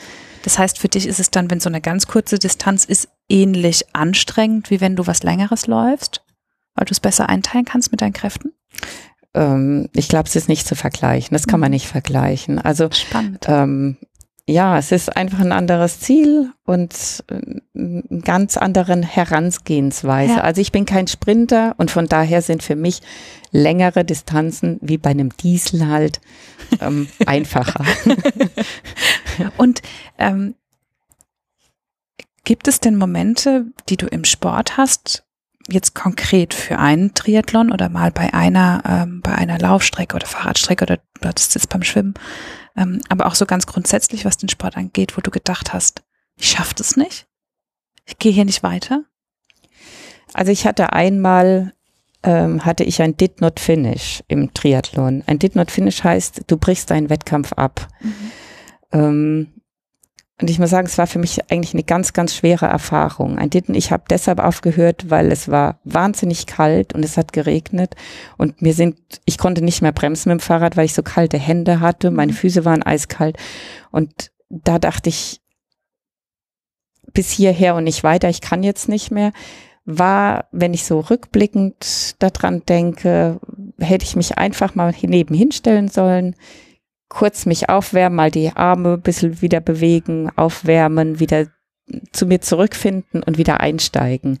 [0.43, 3.85] Das heißt, für dich ist es dann, wenn so eine ganz kurze Distanz ist, ähnlich
[3.95, 6.21] anstrengend, wie wenn du was längeres läufst?
[6.75, 8.51] weil du es besser einteilen kannst mit deinen Kräften?
[9.35, 11.29] Ähm, ich glaube, es ist nicht zu vergleichen.
[11.35, 11.73] Das kann man Mhm.
[11.75, 12.57] nicht vergleichen.
[12.57, 13.45] Also Spannend.
[13.47, 13.97] ähm,
[14.45, 20.33] ja, es ist einfach ein anderes Ziel und äh, eine ganz anderen Herangehensweise.
[20.35, 20.41] Ja.
[20.41, 23.01] Also ich bin kein Sprinter und von daher sind für mich
[23.51, 26.19] längere Distanzen wie bei einem Diesel halt
[26.81, 27.85] ähm, einfacher.
[29.57, 29.81] Und
[30.17, 30.55] ähm,
[32.43, 35.23] gibt es denn Momente, die du im Sport hast,
[35.69, 40.83] jetzt konkret für einen Triathlon oder mal bei einer, ähm, bei einer Laufstrecke oder Fahrradstrecke
[40.83, 42.15] oder du hattest jetzt beim Schwimmen,
[42.75, 46.03] ähm, aber auch so ganz grundsätzlich, was den Sport angeht, wo du gedacht hast,
[46.35, 47.27] ich schaff das nicht?
[48.05, 49.03] Ich gehe hier nicht weiter?
[50.33, 51.73] Also ich hatte einmal,
[52.23, 55.23] ähm, hatte ich ein Did Not Finish im Triathlon.
[55.27, 57.87] Ein Did Not Finish heißt, du brichst deinen Wettkampf ab.
[58.91, 59.53] Ähm,
[60.41, 63.37] und ich muss sagen, es war für mich eigentlich eine ganz, ganz schwere Erfahrung.
[63.37, 67.95] Ein Did, ich habe deshalb aufgehört, weil es war wahnsinnig kalt und es hat geregnet
[68.37, 71.37] und mir sind, ich konnte nicht mehr bremsen mit dem Fahrrad, weil ich so kalte
[71.37, 72.09] Hände hatte.
[72.09, 72.37] Meine Mhm.
[72.37, 73.37] Füße waren eiskalt
[73.91, 75.39] und da dachte ich,
[77.13, 79.31] bis hierher und nicht weiter, ich kann jetzt nicht mehr
[79.85, 83.39] war, wenn ich so rückblickend daran denke,
[83.79, 86.35] hätte ich mich einfach mal nebenhin stellen sollen,
[87.13, 91.47] kurz mich aufwärmen, mal die Arme ein bisschen wieder bewegen, aufwärmen, wieder
[92.11, 94.39] zu mir zurückfinden und wieder einsteigen.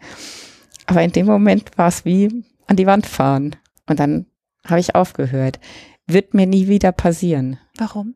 [0.87, 3.55] Aber in dem Moment war es wie an die Wand fahren.
[3.87, 4.25] Und dann
[4.65, 5.59] habe ich aufgehört.
[6.07, 8.15] Wird mir nie wieder passieren, Warum?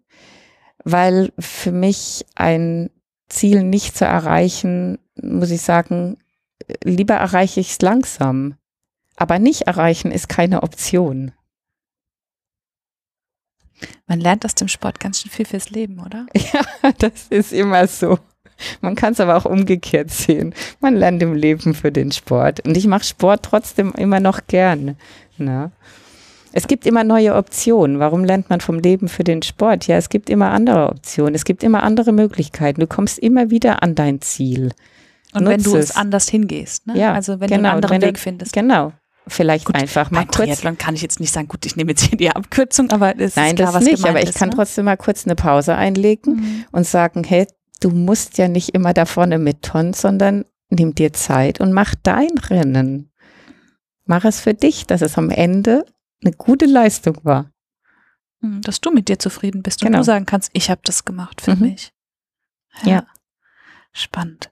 [0.84, 2.90] weil für mich ein
[3.30, 6.18] Ziel nicht zu erreichen, muss ich sagen,
[6.84, 8.56] lieber erreiche ich es langsam.
[9.16, 11.32] Aber nicht erreichen ist keine Option.
[14.08, 16.26] Man lernt aus dem Sport ganz schön viel fürs Leben, oder?
[16.36, 18.18] Ja, das ist immer so.
[18.82, 20.54] Man kann es aber auch umgekehrt sehen.
[20.80, 22.66] Man lernt im Leben für den Sport.
[22.66, 24.98] Und ich mache Sport trotzdem immer noch gern.
[25.38, 25.72] Ne?
[26.54, 28.00] Es gibt immer neue Optionen.
[28.00, 29.86] Warum lernt man vom Leben für den Sport?
[29.86, 31.36] Ja, es gibt immer andere Optionen.
[31.36, 32.82] Es gibt immer andere Möglichkeiten.
[32.82, 34.72] Du kommst immer wieder an dein Ziel.
[35.34, 36.98] Und wenn du es anders hingehst, ne?
[36.98, 37.62] Ja, also wenn genau.
[37.62, 38.54] du einen anderen Weg findest.
[38.54, 38.94] Genau.
[39.30, 40.38] Vielleicht Gut, einfach mal kurz.
[40.38, 43.36] Triathlon kann ich jetzt nicht sagen, gut, ich nehme jetzt hier die Abkürzung, aber es
[43.36, 44.06] Nein, ist klar, das was nicht.
[44.06, 44.56] Aber ich ist, kann ne?
[44.56, 46.66] trotzdem mal kurz eine Pause einlegen Mhm.
[46.72, 47.46] und sagen, hey,
[47.82, 52.38] du musst ja nicht immer da vorne mitton, sondern nimm dir Zeit und mach dein
[52.50, 53.12] Rennen.
[54.06, 55.86] Mach es für dich, dass es am Ende
[56.24, 57.52] eine gute Leistung war.
[58.40, 60.00] Mhm, Dass du mit dir zufrieden bist und Genau.
[60.00, 61.62] du sagen kannst, ich habe das gemacht für Mhm.
[61.62, 61.92] mich.
[62.84, 63.06] Ja.
[63.92, 64.52] Spannend.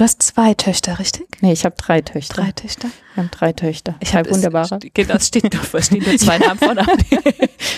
[0.00, 1.28] Du hast zwei Töchter, richtig?
[1.42, 2.36] Nee, ich habe drei Töchter.
[2.36, 2.88] Drei Töchter?
[3.12, 3.96] Wir haben drei Töchter.
[4.00, 4.78] Ich habe wunderbare.
[4.94, 6.86] Genau, es steht nur, es stehen nur zwei Namen vorne.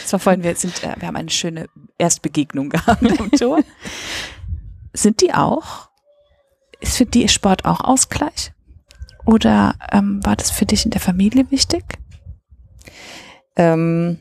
[0.02, 1.66] Das war vorhin, wir sind, äh, wir haben eine schöne
[1.98, 3.64] Erstbegegnung gehabt am Tor.
[4.92, 5.88] Sind die auch?
[6.78, 8.52] Ist für die Sport auch Ausgleich?
[9.26, 11.82] Oder ähm, war das für dich in der Familie wichtig?
[13.56, 14.20] Ähm,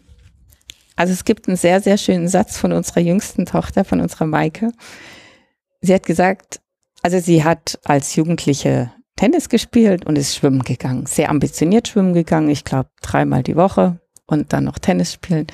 [0.95, 4.71] also es gibt einen sehr, sehr schönen Satz von unserer jüngsten Tochter, von unserer Maike.
[5.81, 6.61] Sie hat gesagt,
[7.01, 11.05] also sie hat als Jugendliche Tennis gespielt und ist schwimmen gegangen.
[11.05, 15.47] Sehr ambitioniert schwimmen gegangen, ich glaube dreimal die Woche und dann noch Tennis spielen.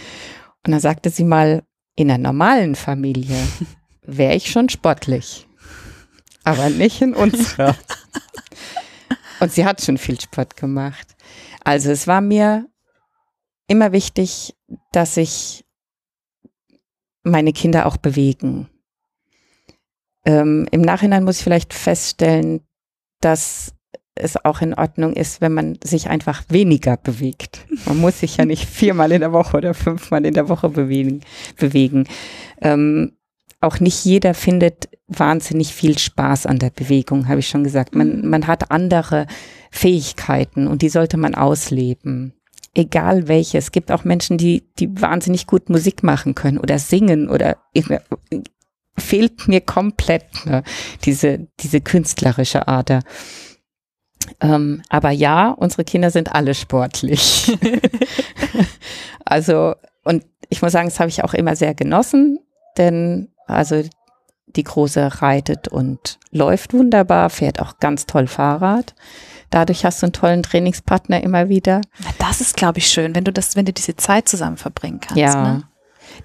[0.65, 1.63] Und dann sagte sie mal,
[1.95, 3.37] in einer normalen Familie
[4.03, 5.47] wäre ich schon sportlich,
[6.43, 7.75] aber nicht in unserer.
[9.39, 11.15] Und sie hat schon viel Sport gemacht.
[11.63, 12.67] Also es war mir
[13.67, 14.55] immer wichtig,
[14.91, 15.63] dass sich
[17.23, 18.69] meine Kinder auch bewegen.
[20.27, 22.59] Ähm, Im Nachhinein muss ich vielleicht feststellen,
[23.21, 23.73] dass
[24.13, 27.65] es auch in Ordnung ist, wenn man sich einfach weniger bewegt.
[27.85, 31.21] Man muss sich ja nicht viermal in der Woche oder fünfmal in der Woche bewegen.
[31.55, 32.07] bewegen.
[32.61, 33.13] Ähm,
[33.61, 37.95] auch nicht jeder findet wahnsinnig viel Spaß an der Bewegung, habe ich schon gesagt.
[37.95, 38.29] Man, Mhm.
[38.29, 39.27] man hat andere
[39.71, 42.33] Fähigkeiten und die sollte man ausleben.
[42.75, 43.57] Egal welche.
[43.57, 47.57] Es gibt auch Menschen, die, die wahnsinnig gut Musik machen können oder singen oder
[48.99, 50.63] fehlt mir komplett ne,
[51.03, 53.01] diese, diese künstlerische Ader.
[54.41, 57.57] Ähm, aber ja, unsere Kinder sind alle sportlich.
[59.25, 62.39] also, und ich muss sagen, das habe ich auch immer sehr genossen,
[62.77, 63.83] denn also
[64.47, 68.95] die Große reitet und läuft wunderbar, fährt auch ganz toll Fahrrad.
[69.49, 71.81] Dadurch hast du einen tollen Trainingspartner immer wieder.
[71.99, 74.99] Na, Das ist, glaube ich, schön, wenn du das, wenn du diese Zeit zusammen verbringen
[74.99, 75.17] kannst.
[75.17, 75.53] Ja.
[75.53, 75.63] Ne?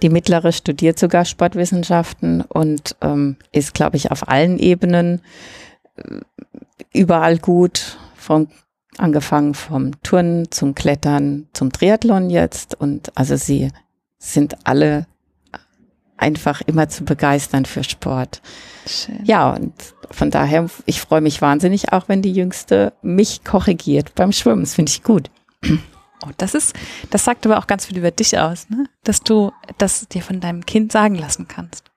[0.01, 5.21] Die mittlere studiert sogar Sportwissenschaften und ähm, ist, glaube ich, auf allen Ebenen
[5.97, 6.21] äh,
[6.93, 8.49] überall gut, vom,
[8.99, 12.75] angefangen vom Turnen zum Klettern zum Triathlon jetzt.
[12.75, 13.71] Und also sie
[14.19, 15.07] sind alle
[16.17, 18.41] einfach immer zu begeistern für Sport.
[18.87, 19.25] Schön.
[19.25, 19.75] Ja, und
[20.11, 24.63] von daher, ich freue mich wahnsinnig, auch wenn die Jüngste mich korrigiert beim Schwimmen.
[24.63, 25.31] Das finde ich gut.
[26.25, 26.75] Oh, das ist,
[27.11, 28.87] das sagt aber auch ganz viel über dich aus, ne?
[29.05, 31.91] Dass du das dir von deinem Kind sagen lassen kannst.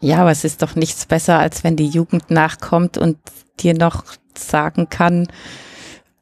[0.00, 3.18] Ja, aber es ist doch nichts besser, als wenn die Jugend nachkommt und
[3.60, 4.04] dir noch
[4.36, 5.28] sagen kann,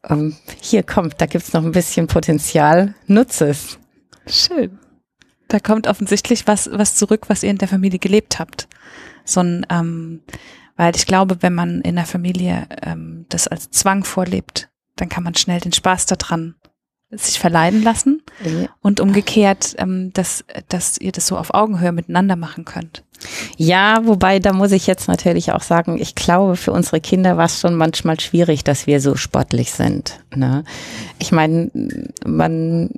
[0.09, 3.79] ähm, hier kommt, da gibt's noch ein bisschen Potenzial, nutze es.
[4.27, 4.79] Schön.
[5.47, 8.67] Da kommt offensichtlich was, was zurück, was ihr in der Familie gelebt habt.
[9.23, 10.21] So ein, ähm,
[10.75, 15.23] weil ich glaube, wenn man in der Familie ähm, das als Zwang vorlebt, dann kann
[15.23, 16.55] man schnell den Spaß daran
[17.17, 18.21] sich verleiden lassen
[18.81, 23.03] und umgekehrt, ähm, dass, dass ihr das so auf Augenhöhe miteinander machen könnt.
[23.57, 27.45] Ja, wobei, da muss ich jetzt natürlich auch sagen, ich glaube, für unsere Kinder war
[27.45, 30.19] es schon manchmal schwierig, dass wir so sportlich sind.
[30.35, 30.63] Ne?
[31.19, 31.71] Ich meine,
[32.25, 32.89] man,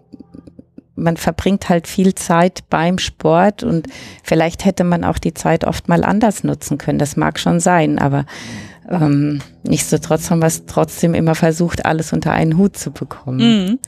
[0.95, 3.87] man verbringt halt viel Zeit beim Sport und
[4.23, 6.99] vielleicht hätte man auch die Zeit oft mal anders nutzen können.
[6.99, 8.25] Das mag schon sein, aber
[8.89, 13.37] ähm, nichtsdestotrotz haben wir es trotzdem immer versucht, alles unter einen Hut zu bekommen.
[13.37, 13.79] Mhm.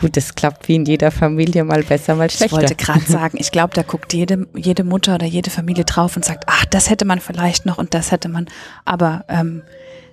[0.00, 2.46] Gut, es klappt wie in jeder Familie mal besser, mal schlechter.
[2.46, 6.16] Ich wollte gerade sagen, ich glaube, da guckt jede, jede Mutter oder jede Familie drauf
[6.16, 8.46] und sagt, ach, das hätte man vielleicht noch und das hätte man,
[8.84, 9.62] aber ähm,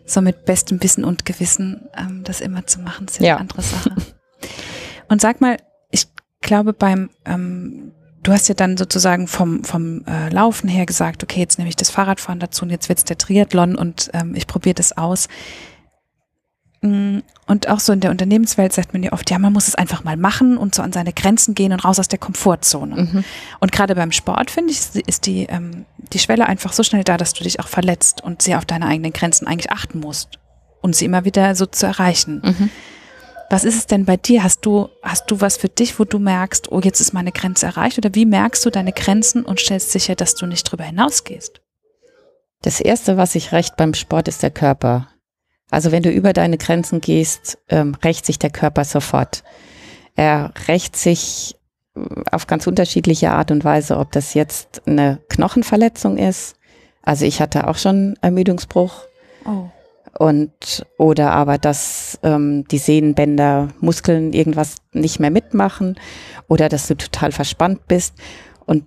[0.06, 3.62] so mit bestem Wissen und Gewissen ähm, das immer zu machen, ist ja, eine andere
[3.62, 3.96] Sache.
[5.08, 5.58] Und sag mal,
[5.92, 6.08] ich
[6.42, 7.92] glaube beim ähm,
[8.26, 11.76] du hast ja dann sozusagen vom, vom äh, Laufen her gesagt, okay, jetzt nehme ich
[11.76, 15.28] das Fahrradfahren dazu und jetzt wird's der Triathlon und ähm, ich probiere das aus.
[16.86, 19.76] Mm, und auch so in der Unternehmenswelt sagt man ja oft, ja, man muss es
[19.76, 22.96] einfach mal machen und so an seine Grenzen gehen und raus aus der Komfortzone.
[22.96, 23.24] Mhm.
[23.60, 27.18] Und gerade beim Sport, finde ich, ist die, ähm, die Schwelle einfach so schnell da,
[27.18, 30.40] dass du dich auch verletzt und sehr auf deine eigenen Grenzen eigentlich achten musst
[30.82, 32.42] und sie immer wieder so zu erreichen.
[32.44, 32.70] Mhm.
[33.50, 34.44] Was ist es denn bei dir?
[34.44, 37.68] Hast du, hast du was für dich, wo du merkst, oh, jetzt ist meine Grenze
[37.68, 37.98] erreicht?
[37.98, 41.62] Oder wie merkst du deine Grenzen und stellst sicher, dass du nicht drüber hinausgehst?
[42.64, 45.10] Das erste, was ich recht beim Sport, ist der Körper.
[45.72, 49.44] Also wenn du über deine Grenzen gehst, ähm, rächt sich der Körper sofort.
[50.16, 51.56] Er rächt sich
[51.96, 52.02] äh,
[52.32, 56.56] auf ganz unterschiedliche Art und Weise, ob das jetzt eine Knochenverletzung ist.
[57.02, 59.06] Also ich hatte auch schon Ermüdungsbruch.
[59.46, 59.70] Oh
[60.18, 66.00] und oder aber dass ähm, die Sehnenbänder, Muskeln irgendwas nicht mehr mitmachen
[66.48, 68.16] oder dass du total verspannt bist.
[68.66, 68.86] Und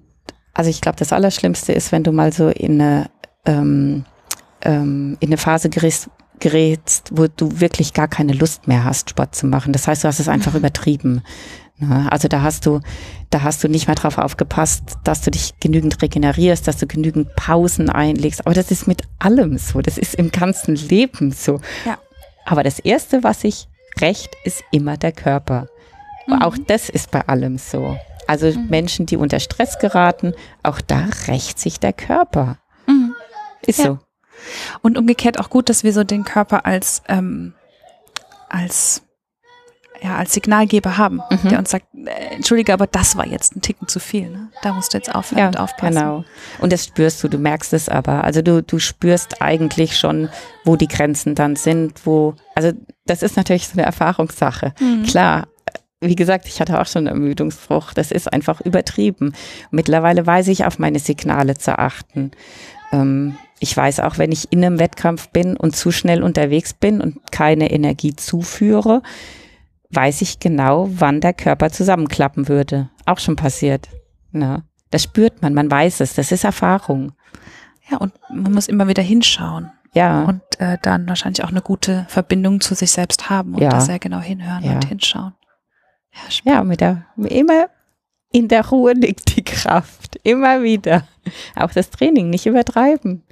[0.54, 3.10] also ich glaube, das Allerschlimmste ist, wenn du mal so in eine,
[3.44, 4.04] ähm,
[4.62, 6.08] ähm, in eine Phase gerätst,
[6.38, 9.72] gerätst, wo du wirklich gar keine Lust mehr hast, Sport zu machen.
[9.72, 10.58] Das heißt, du hast es einfach mhm.
[10.58, 11.22] übertrieben.
[11.78, 12.10] Ne?
[12.10, 12.80] Also da hast du,
[13.30, 17.34] da hast du nicht mehr drauf aufgepasst, dass du dich genügend regenerierst, dass du genügend
[17.36, 18.46] Pausen einlegst.
[18.46, 19.80] Aber das ist mit allem so.
[19.80, 21.60] Das ist im ganzen Leben so.
[21.84, 21.98] Ja.
[22.44, 23.68] Aber das erste, was ich
[24.00, 25.68] recht, ist immer der Körper.
[26.26, 26.42] Mhm.
[26.42, 27.96] Auch das ist bei allem so.
[28.26, 28.68] Also mhm.
[28.68, 32.58] Menschen, die unter Stress geraten, auch da rächt sich der Körper.
[32.86, 33.14] Mhm.
[33.66, 33.84] Ist ja.
[33.84, 33.98] so.
[34.82, 37.54] Und umgekehrt auch gut, dass wir so den Körper als, ähm,
[38.48, 39.02] als
[40.02, 41.48] ja, als Signalgeber haben, mhm.
[41.48, 44.30] der uns sagt, äh, entschuldige, aber das war jetzt ein Ticken zu viel.
[44.30, 44.48] Ne?
[44.62, 45.96] Da musst du jetzt aufhören ja, und aufpassen.
[45.96, 46.24] Genau.
[46.60, 48.24] Und das spürst du, du merkst es aber.
[48.24, 50.28] Also du, du spürst eigentlich schon,
[50.64, 52.72] wo die Grenzen dann sind, wo, also
[53.06, 54.72] das ist natürlich so eine Erfahrungssache.
[54.78, 55.02] Mhm.
[55.04, 55.48] Klar,
[56.00, 57.92] wie gesagt, ich hatte auch schon einen Ermüdungsbruch.
[57.92, 59.32] Das ist einfach übertrieben.
[59.70, 62.30] Mittlerweile weiß ich auf meine Signale zu achten.
[62.92, 67.00] Ähm, ich weiß auch, wenn ich in einem Wettkampf bin und zu schnell unterwegs bin
[67.00, 69.02] und keine Energie zuführe,
[69.90, 72.90] weiß ich genau, wann der Körper zusammenklappen würde.
[73.06, 73.88] Auch schon passiert.
[74.32, 74.62] Ne?
[74.90, 77.12] Das spürt man, man weiß es, das ist Erfahrung.
[77.90, 79.70] Ja, und man muss immer wieder hinschauen.
[79.94, 80.24] Ja.
[80.24, 83.70] Und äh, dann wahrscheinlich auch eine gute Verbindung zu sich selbst haben und ja.
[83.70, 84.72] da sehr genau hinhören ja.
[84.72, 85.32] und hinschauen.
[86.44, 87.68] Ja, ja, mit der, immer
[88.30, 90.20] in der Ruhe liegt die Kraft.
[90.22, 91.06] Immer wieder.
[91.56, 93.22] Auch das Training nicht übertreiben.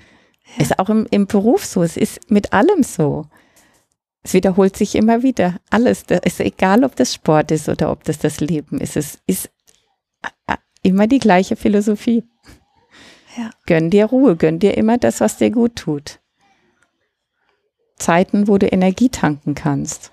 [0.56, 0.62] Ja.
[0.62, 1.82] Ist auch im, im Beruf so.
[1.82, 3.26] Es ist mit allem so.
[4.22, 5.56] Es wiederholt sich immer wieder.
[5.70, 6.04] Alles.
[6.04, 8.96] Das ist egal, ob das Sport ist oder ob das das Leben ist.
[8.96, 9.50] Es ist
[10.46, 12.24] äh, immer die gleiche Philosophie.
[13.36, 13.50] Ja.
[13.66, 16.20] Gönn dir Ruhe, gönn dir immer das, was dir gut tut.
[17.96, 20.12] Zeiten, wo du Energie tanken kannst.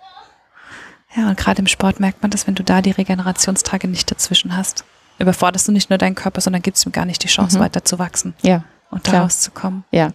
[1.16, 4.58] Ja, und gerade im Sport merkt man, dass wenn du da die Regenerationstage nicht dazwischen
[4.58, 4.84] hast,
[5.20, 7.64] überforderst du nicht nur deinen Körper, sondern gibst ihm gar nicht die Chance, mhm.
[7.64, 8.34] weiter zu wachsen.
[8.42, 8.64] Ja.
[8.92, 9.86] Und daraus zu kommen.
[9.92, 10.12] Ja.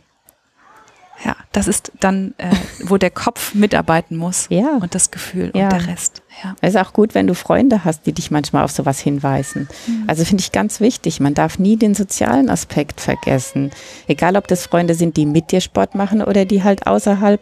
[1.24, 4.76] Ja, das ist dann, äh, wo der Kopf mitarbeiten muss ja.
[4.80, 5.64] und das Gefühl ja.
[5.64, 6.22] und der Rest.
[6.42, 6.54] Ja.
[6.60, 9.68] Es ist auch gut, wenn du Freunde hast, die dich manchmal auf sowas hinweisen.
[9.86, 10.04] Mhm.
[10.06, 11.18] Also finde ich ganz wichtig.
[11.18, 13.72] Man darf nie den sozialen Aspekt vergessen.
[14.06, 17.40] Egal, ob das Freunde sind, die mit dir Sport machen oder die halt außerhalb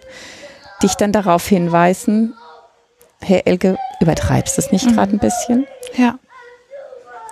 [0.82, 2.32] dich dann darauf hinweisen,
[3.20, 4.94] Herr Elke, übertreibst du es nicht mhm.
[4.94, 5.66] gerade ein bisschen?
[5.96, 6.18] Ja.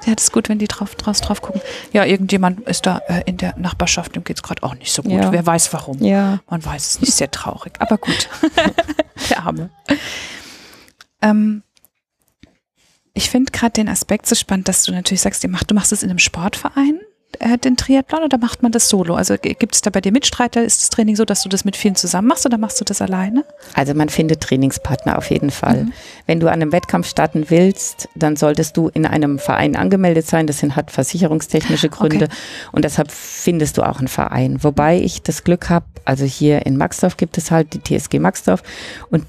[0.07, 1.61] Ja, das ist gut, wenn die drauf, draus drauf gucken.
[1.93, 5.13] Ja, irgendjemand ist da äh, in der Nachbarschaft, dem geht's gerade auch nicht so gut.
[5.13, 5.33] Ja.
[5.33, 6.03] Wer weiß warum.
[6.03, 6.41] Ja.
[6.49, 8.29] Man weiß es nicht, sehr traurig, aber gut.
[9.31, 9.71] der Arme.
[11.23, 11.63] Ähm,
[13.15, 15.93] ich finde gerade den Aspekt so spannend, dass du natürlich sagst, ihr macht, du machst
[15.93, 17.01] es in einem Sportverein,
[17.41, 19.15] äh, den Triathlon, oder macht man das solo?
[19.15, 20.65] Also gibt es da bei dir Mitstreiter?
[20.65, 23.03] Ist das Training so, dass du das mit vielen zusammen machst oder machst du das
[23.03, 23.45] alleine?
[23.75, 25.85] Also man findet Trainingspartner auf jeden Fall.
[25.85, 25.93] Mhm.
[26.27, 30.47] Wenn du an einem Wettkampf starten willst, dann solltest du in einem Verein angemeldet sein.
[30.47, 32.29] Das sind, hat versicherungstechnische Gründe
[32.73, 34.63] und deshalb findest du auch einen Verein.
[34.63, 38.63] Wobei ich das Glück habe, also hier in Maxdorf gibt es halt die TSG Maxdorf
[39.11, 39.27] und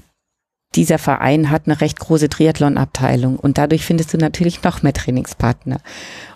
[0.76, 5.78] dieser Verein hat eine recht große Triathlon-Abteilung und dadurch findest du natürlich noch mehr Trainingspartner.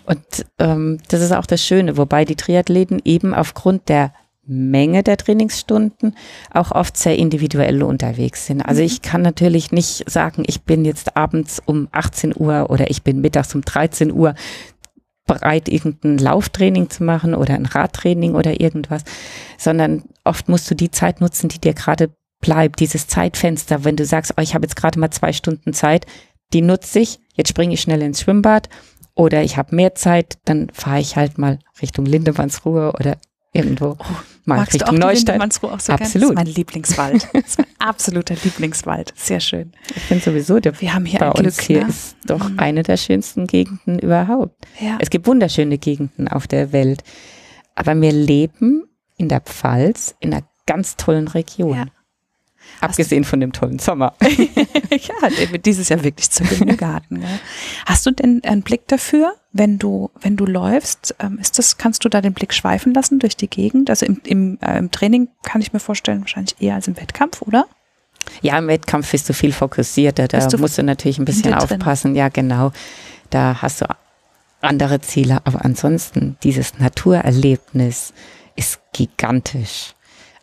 [0.05, 5.17] Und ähm, das ist auch das Schöne, wobei die Triathleten eben aufgrund der Menge der
[5.17, 6.15] Trainingsstunden
[6.51, 8.61] auch oft sehr individuell unterwegs sind.
[8.61, 13.03] Also ich kann natürlich nicht sagen, ich bin jetzt abends um 18 Uhr oder ich
[13.03, 14.33] bin mittags um 13 Uhr
[15.25, 19.03] bereit, irgendein Lauftraining zu machen oder ein Radtraining oder irgendwas,
[19.57, 22.09] sondern oft musst du die Zeit nutzen, die dir gerade
[22.41, 26.05] bleibt, dieses Zeitfenster, wenn du sagst, oh, ich habe jetzt gerade mal zwei Stunden Zeit,
[26.53, 28.67] die nutze ich, jetzt springe ich schnell ins Schwimmbad
[29.15, 33.17] oder ich habe mehr Zeit, dann fahre ich halt mal Richtung Lindemannsruhe oder
[33.53, 33.97] irgendwo
[34.45, 35.27] mal Magst du auch Richtung Neustadt.
[35.35, 36.01] Lindemannsruhe auch so gern?
[36.01, 36.23] Absolut.
[36.23, 37.27] Das ist mein Lieblingswald.
[37.33, 39.13] Das ist mein absoluter Lieblingswald.
[39.15, 39.73] Sehr schön.
[39.95, 41.67] Ich finde sowieso, der Wir haben hier bei ein uns Glück.
[41.67, 41.89] hier ne?
[41.89, 42.59] ist doch Mhm.
[42.59, 44.55] eine der schönsten Gegenden überhaupt.
[44.79, 44.97] Ja.
[44.99, 47.03] Es gibt wunderschöne Gegenden auf der Welt.
[47.75, 48.83] Aber wir leben
[49.17, 51.75] in der Pfalz in einer ganz tollen Region.
[51.77, 51.85] Ja.
[52.81, 54.13] Abgesehen von dem tollen Sommer.
[54.21, 56.43] ja, der wird dieses Jahr wirklich zu
[56.77, 57.21] Garten.
[57.21, 57.39] Gell?
[57.85, 62.03] Hast du denn einen Blick dafür, wenn du, wenn du läufst, ähm, ist das, kannst
[62.03, 63.89] du da den Blick schweifen lassen durch die Gegend?
[63.89, 67.41] Also im, im, äh, im Training kann ich mir vorstellen, wahrscheinlich eher als im Wettkampf,
[67.43, 67.67] oder?
[68.41, 70.27] Ja, im Wettkampf bist du viel fokussierter.
[70.27, 72.15] Da du musst du natürlich ein bisschen aufpassen.
[72.15, 72.71] Ja, genau.
[73.29, 73.85] Da hast du
[74.61, 75.39] andere Ziele.
[75.45, 78.13] Aber ansonsten, dieses Naturerlebnis
[78.55, 79.93] ist gigantisch.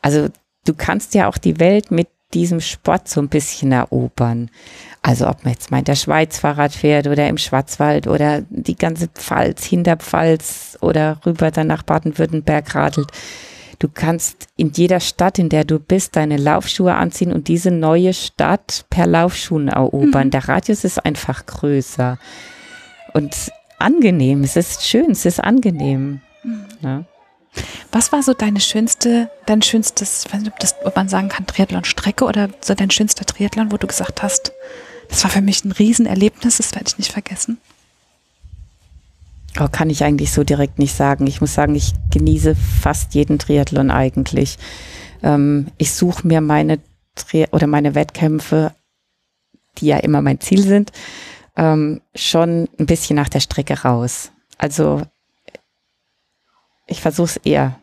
[0.03, 0.29] Also
[0.65, 4.51] du kannst ja auch die Welt mit diesem Sport so ein bisschen erobern.
[5.03, 8.77] Also ob man jetzt mal in der Schweiz Fahrrad fährt oder im Schwarzwald oder die
[8.77, 13.11] ganze Pfalz, Hinterpfalz oder rüber dann nach Baden-Württemberg radelt.
[13.79, 18.13] Du kannst in jeder Stadt, in der du bist, deine Laufschuhe anziehen und diese neue
[18.13, 20.31] Stadt per Laufschuhen erobern.
[20.31, 22.19] Der Radius ist einfach größer
[23.15, 24.43] und angenehm.
[24.43, 26.21] Es ist schön, es ist angenehm.
[26.83, 27.05] Ja.
[27.93, 31.47] Was war so deine schönste, dein schönstes, weiß nicht, ob, das, ob man sagen kann,
[31.47, 34.53] Triathlon-Strecke oder so dein schönster Triathlon, wo du gesagt hast,
[35.09, 37.59] das war für mich ein Riesenerlebnis, das werde ich nicht vergessen.
[39.59, 41.27] Oh, kann ich eigentlich so direkt nicht sagen.
[41.27, 44.59] Ich muss sagen, ich genieße fast jeden Triathlon eigentlich.
[45.23, 46.79] Ähm, ich suche mir meine
[47.15, 48.73] Tri oder meine Wettkämpfe,
[49.79, 50.93] die ja immer mein Ziel sind,
[51.57, 54.31] ähm, schon ein bisschen nach der Strecke raus.
[54.59, 55.03] Also
[56.89, 57.79] ich versuche es eher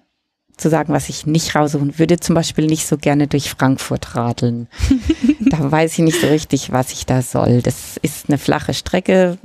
[0.58, 2.20] zu sagen, was ich nicht raussuchen würde.
[2.20, 4.68] Zum Beispiel nicht so gerne durch Frankfurt radeln.
[5.40, 7.62] da weiß ich nicht so richtig, was ich da soll.
[7.62, 9.38] Das ist eine flache Strecke,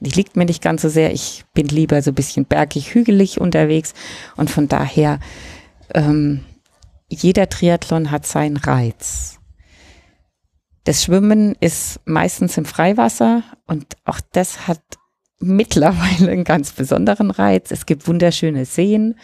[0.00, 1.12] die liegt mir nicht ganz so sehr.
[1.12, 3.94] Ich bin lieber so ein bisschen bergig, hügelig unterwegs
[4.36, 5.20] und von daher,
[5.94, 6.44] ähm,
[7.08, 9.38] jeder Triathlon hat seinen Reiz.
[10.84, 14.80] Das Schwimmen ist meistens im Freiwasser und auch das hat
[15.42, 17.70] mittlerweile einen ganz besonderen Reiz.
[17.70, 19.16] Es gibt wunderschöne Seen.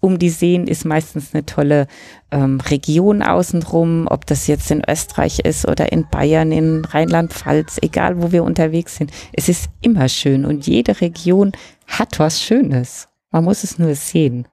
[0.00, 1.86] Um die Seen ist meistens eine tolle
[2.30, 8.20] ähm, Region außenrum, ob das jetzt in Österreich ist oder in Bayern, in Rheinland-Pfalz, egal
[8.20, 9.12] wo wir unterwegs sind.
[9.32, 11.52] Es ist immer schön und jede Region
[11.86, 13.08] hat was Schönes.
[13.30, 14.46] Man muss es nur sehen.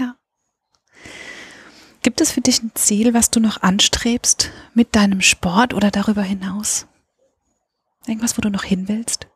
[0.00, 0.16] Ja.
[2.02, 6.22] Gibt es für dich ein Ziel, was du noch anstrebst mit deinem Sport oder darüber
[6.22, 6.87] hinaus?
[8.08, 9.26] Irgendwas, wo du noch hin willst?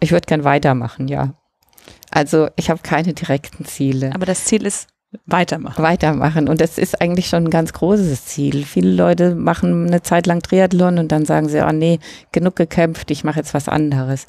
[0.00, 1.34] Ich würde gern weitermachen, ja.
[2.10, 4.12] Also ich habe keine direkten Ziele.
[4.14, 4.88] Aber das Ziel ist
[5.26, 5.82] weitermachen.
[5.82, 6.48] weitermachen.
[6.48, 8.64] Und das ist eigentlich schon ein ganz großes Ziel.
[8.64, 11.98] Viele Leute machen eine Zeit lang Triathlon und dann sagen sie, oh nee,
[12.32, 14.26] genug gekämpft, ich mache jetzt was anderes.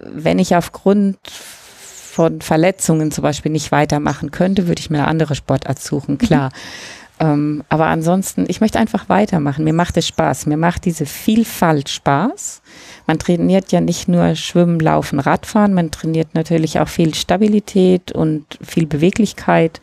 [0.00, 5.34] Wenn ich aufgrund von Verletzungen zum Beispiel nicht weitermachen könnte, würde ich mir eine andere
[5.34, 6.50] Sportart suchen, klar.
[7.18, 9.64] Ähm, aber ansonsten, ich möchte einfach weitermachen.
[9.64, 10.46] Mir macht es Spaß.
[10.46, 12.60] Mir macht diese Vielfalt Spaß.
[13.06, 18.44] Man trainiert ja nicht nur Schwimmen, Laufen, Radfahren, man trainiert natürlich auch viel Stabilität und
[18.60, 19.80] viel Beweglichkeit.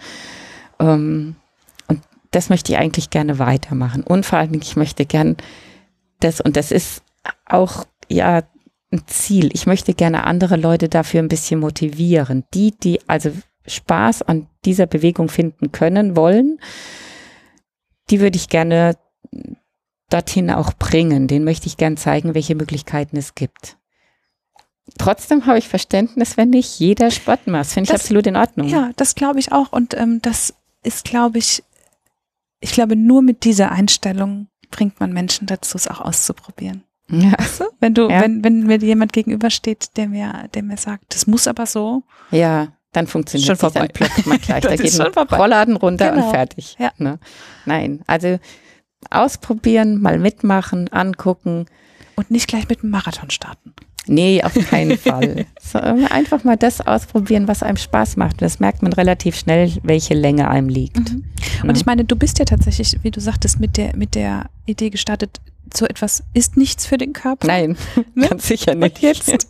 [0.80, 1.36] Ähm,
[1.88, 4.04] und das möchte ich eigentlich gerne weitermachen.
[4.04, 5.38] Und vor allen Dingen, ich möchte gern
[6.20, 7.02] das, und das ist
[7.46, 8.44] auch ja
[8.92, 9.50] ein Ziel.
[9.54, 12.44] Ich möchte gerne andere Leute dafür ein bisschen motivieren.
[12.54, 13.32] Die, die also
[13.66, 16.60] Spaß an dieser Bewegung finden können, wollen,
[18.10, 18.98] die würde ich gerne
[20.10, 21.28] dorthin auch bringen.
[21.28, 23.78] Den möchte ich gern zeigen, welche Möglichkeiten es gibt.
[24.98, 27.68] trotzdem habe ich Verständnis, wenn nicht jeder Sport macht.
[27.68, 28.68] Finde ich absolut in Ordnung.
[28.68, 29.72] Ja, das glaube ich auch.
[29.72, 31.64] Und ähm, das ist, glaube ich,
[32.60, 36.84] ich glaube, nur mit dieser Einstellung bringt man Menschen dazu, es auch auszuprobieren.
[37.10, 37.36] Ja.
[37.58, 37.66] Du?
[37.80, 38.22] Wenn du, Ja.
[38.22, 42.70] wenn, wenn mir jemand gegenübersteht, der mir, der mir sagt, das muss aber so, Ja,
[42.94, 43.94] dann funktioniert Schon es nicht, dann vorbei.
[43.94, 44.62] ploppt man gleich.
[44.64, 45.38] da geht ein vorbei.
[45.38, 46.26] Rollladen runter Genau.
[46.28, 46.76] und fertig.
[46.80, 46.92] Ja.
[46.98, 47.20] Ne?
[47.66, 48.40] Nein, also
[49.10, 51.66] ausprobieren, mal mitmachen, angucken.
[52.16, 53.74] und nicht gleich mit einem Marathon starten.
[54.06, 55.46] Nee, auf keinen Fall.
[55.62, 58.34] So, einfach mal das ausprobieren, was einem Spaß macht.
[58.34, 60.98] Und das merkt man relativ schnell, welche Länge einem liegt.
[60.98, 61.24] Und
[61.64, 61.74] Ne?
[61.74, 65.40] ich meine, du bist ja tatsächlich, wie du sagtest, mit der, mit der Idee gestartet,
[65.78, 67.48] so etwas ist nichts für den Körper.
[67.48, 67.78] Nein,
[68.16, 68.28] Ne?
[68.30, 68.98] ganz sicher nicht.
[68.98, 69.48] Und jetzt,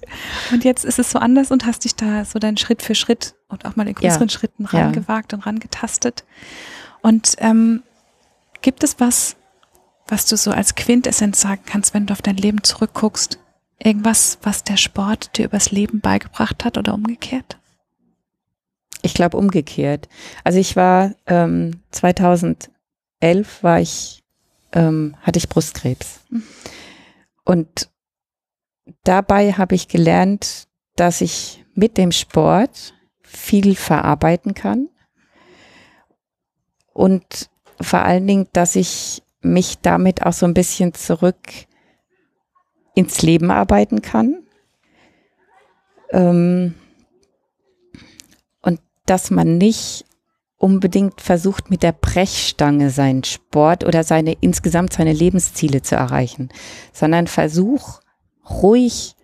[0.52, 3.36] und jetzt ist es so anders und hast dich da so deinen Schritt für Schritt
[3.48, 4.84] und auch mal in größeren Schritten Ja.
[4.84, 6.24] rangewagt und rangetastet.
[7.02, 7.84] Und ähm,
[8.62, 9.36] gibt es was,
[10.08, 13.40] was du so als Quintessenz sagen kannst, wenn du auf dein Leben zurückguckst?
[13.80, 17.58] Irgendwas, was der Sport dir übers Leben beigebracht hat oder umgekehrt?
[19.02, 20.08] Ich glaube umgekehrt.
[20.46, 22.70] Also ich war ähm, 2011
[23.62, 24.23] war ich
[24.74, 26.22] ähm, hatte ich Brustkrebs
[27.46, 27.90] und
[29.04, 34.90] dabei habe ich gelernt, dass ich mit dem Sport viel verarbeiten kann
[36.94, 37.50] und
[37.82, 41.38] vor allen Dingen, dass ich mich damit auch so ein bisschen zurück
[42.96, 44.44] ins Leben arbeiten kann.
[46.12, 46.76] Ähm,
[48.62, 50.06] und dass man nicht
[50.64, 56.48] unbedingt versucht, mit der Brechstange seinen Sport oder seine insgesamt seine Lebensziele zu erreichen,
[56.94, 58.00] sondern versuch
[58.50, 59.16] ruhig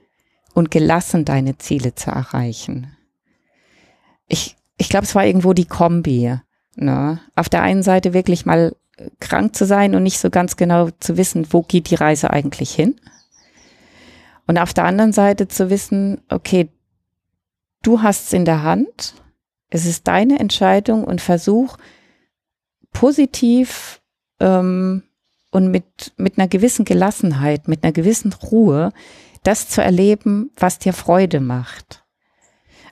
[0.54, 2.94] und gelassen deine Ziele zu erreichen.
[4.28, 6.36] Ich, ich glaube, es war irgendwo die Kombi.
[6.76, 7.22] Ne?
[7.38, 8.76] Auf der einen Seite wirklich mal
[9.22, 12.72] krank zu sein und nicht so ganz genau zu wissen, wo geht die Reise eigentlich
[12.72, 13.00] hin.
[14.46, 16.68] Und auf der anderen Seite zu wissen, okay,
[17.82, 19.14] du hast es in der Hand,
[19.70, 21.78] es ist deine Entscheidung und versuch
[22.91, 24.01] positiv
[24.39, 25.03] ähm,
[25.51, 28.91] und mit, mit einer gewissen Gelassenheit, mit einer gewissen Ruhe,
[29.43, 32.03] das zu erleben, was dir Freude macht.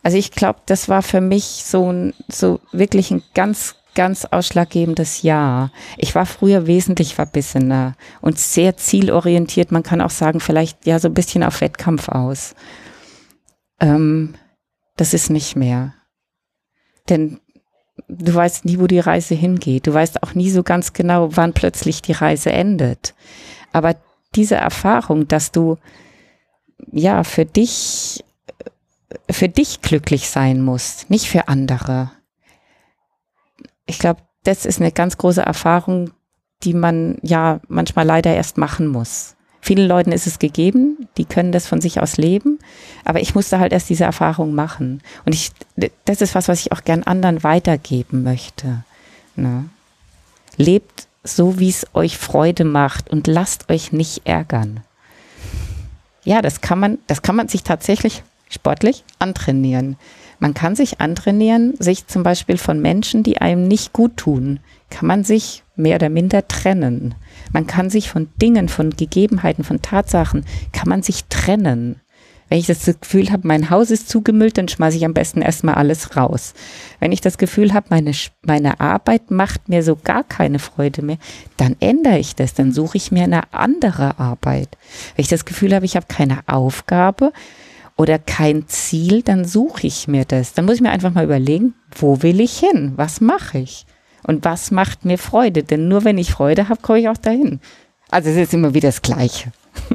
[0.03, 5.23] Also ich glaube, das war für mich so ein, so wirklich ein ganz, ganz ausschlaggebendes
[5.23, 5.71] Jahr.
[5.97, 9.71] Ich war früher wesentlich verbissener und sehr zielorientiert.
[9.71, 12.55] Man kann auch sagen, vielleicht ja so ein bisschen auf Wettkampf aus.
[13.81, 14.35] Ähm,
[14.95, 15.93] das ist nicht mehr.
[17.09, 17.39] Denn
[18.07, 19.87] du weißt nie, wo die Reise hingeht.
[19.87, 23.13] Du weißt auch nie so ganz genau, wann plötzlich die Reise endet.
[23.71, 23.95] Aber
[24.35, 25.77] diese Erfahrung, dass du
[26.91, 28.23] ja für dich
[29.29, 32.11] für dich glücklich sein musst, nicht für andere.
[33.85, 36.11] Ich glaube, das ist eine ganz große Erfahrung,
[36.63, 39.36] die man ja manchmal leider erst machen muss.
[39.61, 42.59] Vielen Leuten ist es gegeben, die können das von sich aus leben,
[43.03, 45.01] aber ich musste halt erst diese Erfahrung machen.
[45.25, 45.51] Und ich,
[46.05, 48.83] das ist was, was ich auch gern anderen weitergeben möchte.
[49.35, 49.65] Ne?
[50.57, 54.81] Lebt so, wie es euch Freude macht und lasst euch nicht ärgern.
[56.23, 59.97] Ja, das kann man, das kann man sich tatsächlich sportlich antrainieren.
[60.39, 65.07] Man kann sich antrainieren, sich zum Beispiel von Menschen, die einem nicht gut tun, kann
[65.07, 67.15] man sich mehr oder minder trennen.
[67.53, 72.01] Man kann sich von Dingen, von Gegebenheiten, von Tatsachen, kann man sich trennen.
[72.49, 75.75] Wenn ich das Gefühl habe, mein Haus ist zugemüllt, dann schmeiße ich am besten erstmal
[75.75, 76.53] alles raus.
[76.99, 81.17] Wenn ich das Gefühl habe, meine, meine Arbeit macht mir so gar keine Freude mehr,
[81.57, 84.77] dann ändere ich das, dann suche ich mir eine andere Arbeit.
[85.15, 87.33] Wenn ich das Gefühl habe, ich habe keine Aufgabe
[87.97, 90.53] oder kein Ziel, dann suche ich mir das.
[90.53, 92.93] Dann muss ich mir einfach mal überlegen, wo will ich hin?
[92.95, 93.86] Was mache ich?
[94.27, 95.63] Und was macht mir Freude?
[95.63, 97.59] Denn nur wenn ich Freude habe, komme ich auch dahin.
[98.11, 99.51] Also es ist immer wieder das Gleiche.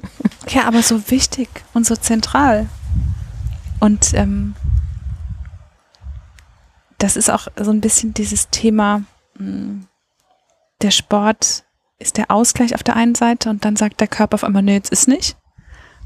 [0.48, 2.68] Ja, aber so wichtig und so zentral.
[3.78, 4.54] Und ähm,
[6.98, 9.04] das ist auch so ein bisschen dieses Thema,
[9.38, 9.84] mh,
[10.82, 11.64] der Sport
[12.00, 14.74] ist der Ausgleich auf der einen Seite und dann sagt der Körper auf einmal, nee,
[14.74, 15.36] jetzt ist nicht.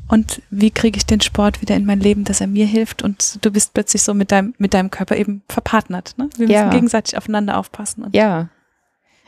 [0.09, 3.03] Und wie kriege ich den Sport wieder in mein Leben, dass er mir hilft?
[3.03, 6.15] Und du bist plötzlich so mit deinem, mit deinem Körper eben verpartnert.
[6.17, 6.29] Ne?
[6.37, 6.61] Wir Ja.
[6.65, 8.07] müssen gegenseitig aufeinander aufpassen.
[8.13, 8.49] Ja.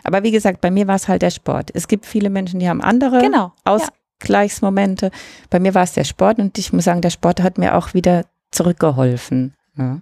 [0.05, 1.71] Aber wie gesagt, bei mir war es halt der Sport.
[1.75, 3.53] Es gibt viele Menschen, die haben andere Genau.
[3.67, 3.79] ja.
[4.21, 5.11] Ausgleichsmomente.
[5.51, 7.95] Bei mir war es der Sport und ich muss sagen, der Sport hat mir auch
[7.95, 9.55] wieder zurückgeholfen.
[9.77, 10.01] Ja.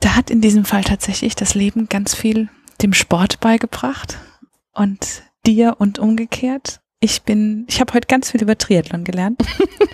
[0.00, 2.48] Da hat in diesem Fall tatsächlich das Leben ganz viel
[2.82, 4.18] dem Sport beigebracht
[4.72, 6.80] und dir und umgekehrt.
[7.04, 9.38] Ich bin, ich habe heute ganz viel über Triathlon gelernt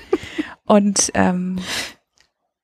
[0.64, 1.58] und ähm,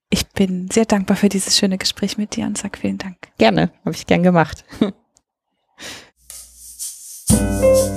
[0.09, 3.17] ich bin sehr dankbar für dieses schöne Gespräch mit dir und sag vielen Dank.
[3.37, 4.63] Gerne, habe ich gern gemacht.